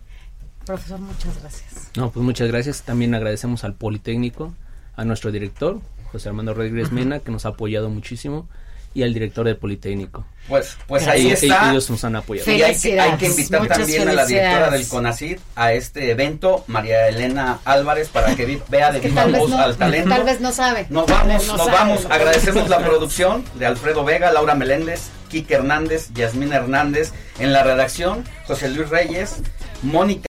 Profesor, 0.66 1.00
muchas 1.00 1.40
gracias. 1.40 1.90
No, 1.96 2.10
pues 2.10 2.24
muchas 2.24 2.48
gracias. 2.48 2.82
También 2.82 3.14
agradecemos 3.14 3.64
al 3.64 3.74
Politécnico, 3.74 4.54
a 4.94 5.04
nuestro 5.04 5.32
director, 5.32 5.80
José 6.12 6.28
Armando 6.28 6.54
Rodríguez 6.54 6.92
Mena, 6.92 7.20
que 7.20 7.30
nos 7.30 7.46
ha 7.46 7.50
apoyado 7.50 7.88
muchísimo 7.88 8.48
y 8.92 9.02
al 9.02 9.14
director 9.14 9.46
del 9.46 9.56
Politécnico. 9.56 10.24
Pues, 10.48 10.76
pues 10.86 11.06
ahí 11.06 11.30
está. 11.30 11.70
Ellos 11.70 11.88
nos 11.90 12.02
han 12.02 12.16
apoyado. 12.16 12.50
Y 12.50 12.62
hay 12.62 12.76
que, 12.76 13.00
hay 13.00 13.16
que 13.16 13.26
invitar 13.26 13.66
también 13.68 14.08
a 14.08 14.12
la 14.12 14.26
directora 14.26 14.70
del 14.70 14.88
CONACID 14.88 15.38
a 15.54 15.72
este 15.72 16.10
evento, 16.10 16.64
María 16.66 17.08
Elena 17.08 17.60
Álvarez, 17.64 18.08
para 18.08 18.34
que 18.34 18.60
vea 18.68 18.90
de 18.90 19.00
viva 19.00 19.26
voz 19.26 19.52
al 19.52 19.76
talento. 19.76 20.10
Tal 20.10 20.24
vez 20.24 20.40
no 20.40 20.50
sabe. 20.52 20.86
Nos 20.90 21.06
vamos, 21.06 21.46
nos 21.46 21.66
vamos. 21.66 22.06
Agradecemos 22.10 22.68
la 22.68 22.78
producción 22.78 23.44
de 23.54 23.66
Alfredo 23.66 24.04
Vega, 24.04 24.32
Laura 24.32 24.54
Meléndez, 24.54 25.10
Kike 25.28 25.54
Hernández, 25.54 26.10
Yasmina 26.14 26.56
Hernández. 26.56 27.12
En 27.38 27.52
la 27.52 27.62
redacción, 27.62 28.24
José 28.46 28.70
Luis 28.70 28.88
Reyes, 28.88 29.36
Mónica. 29.82 30.29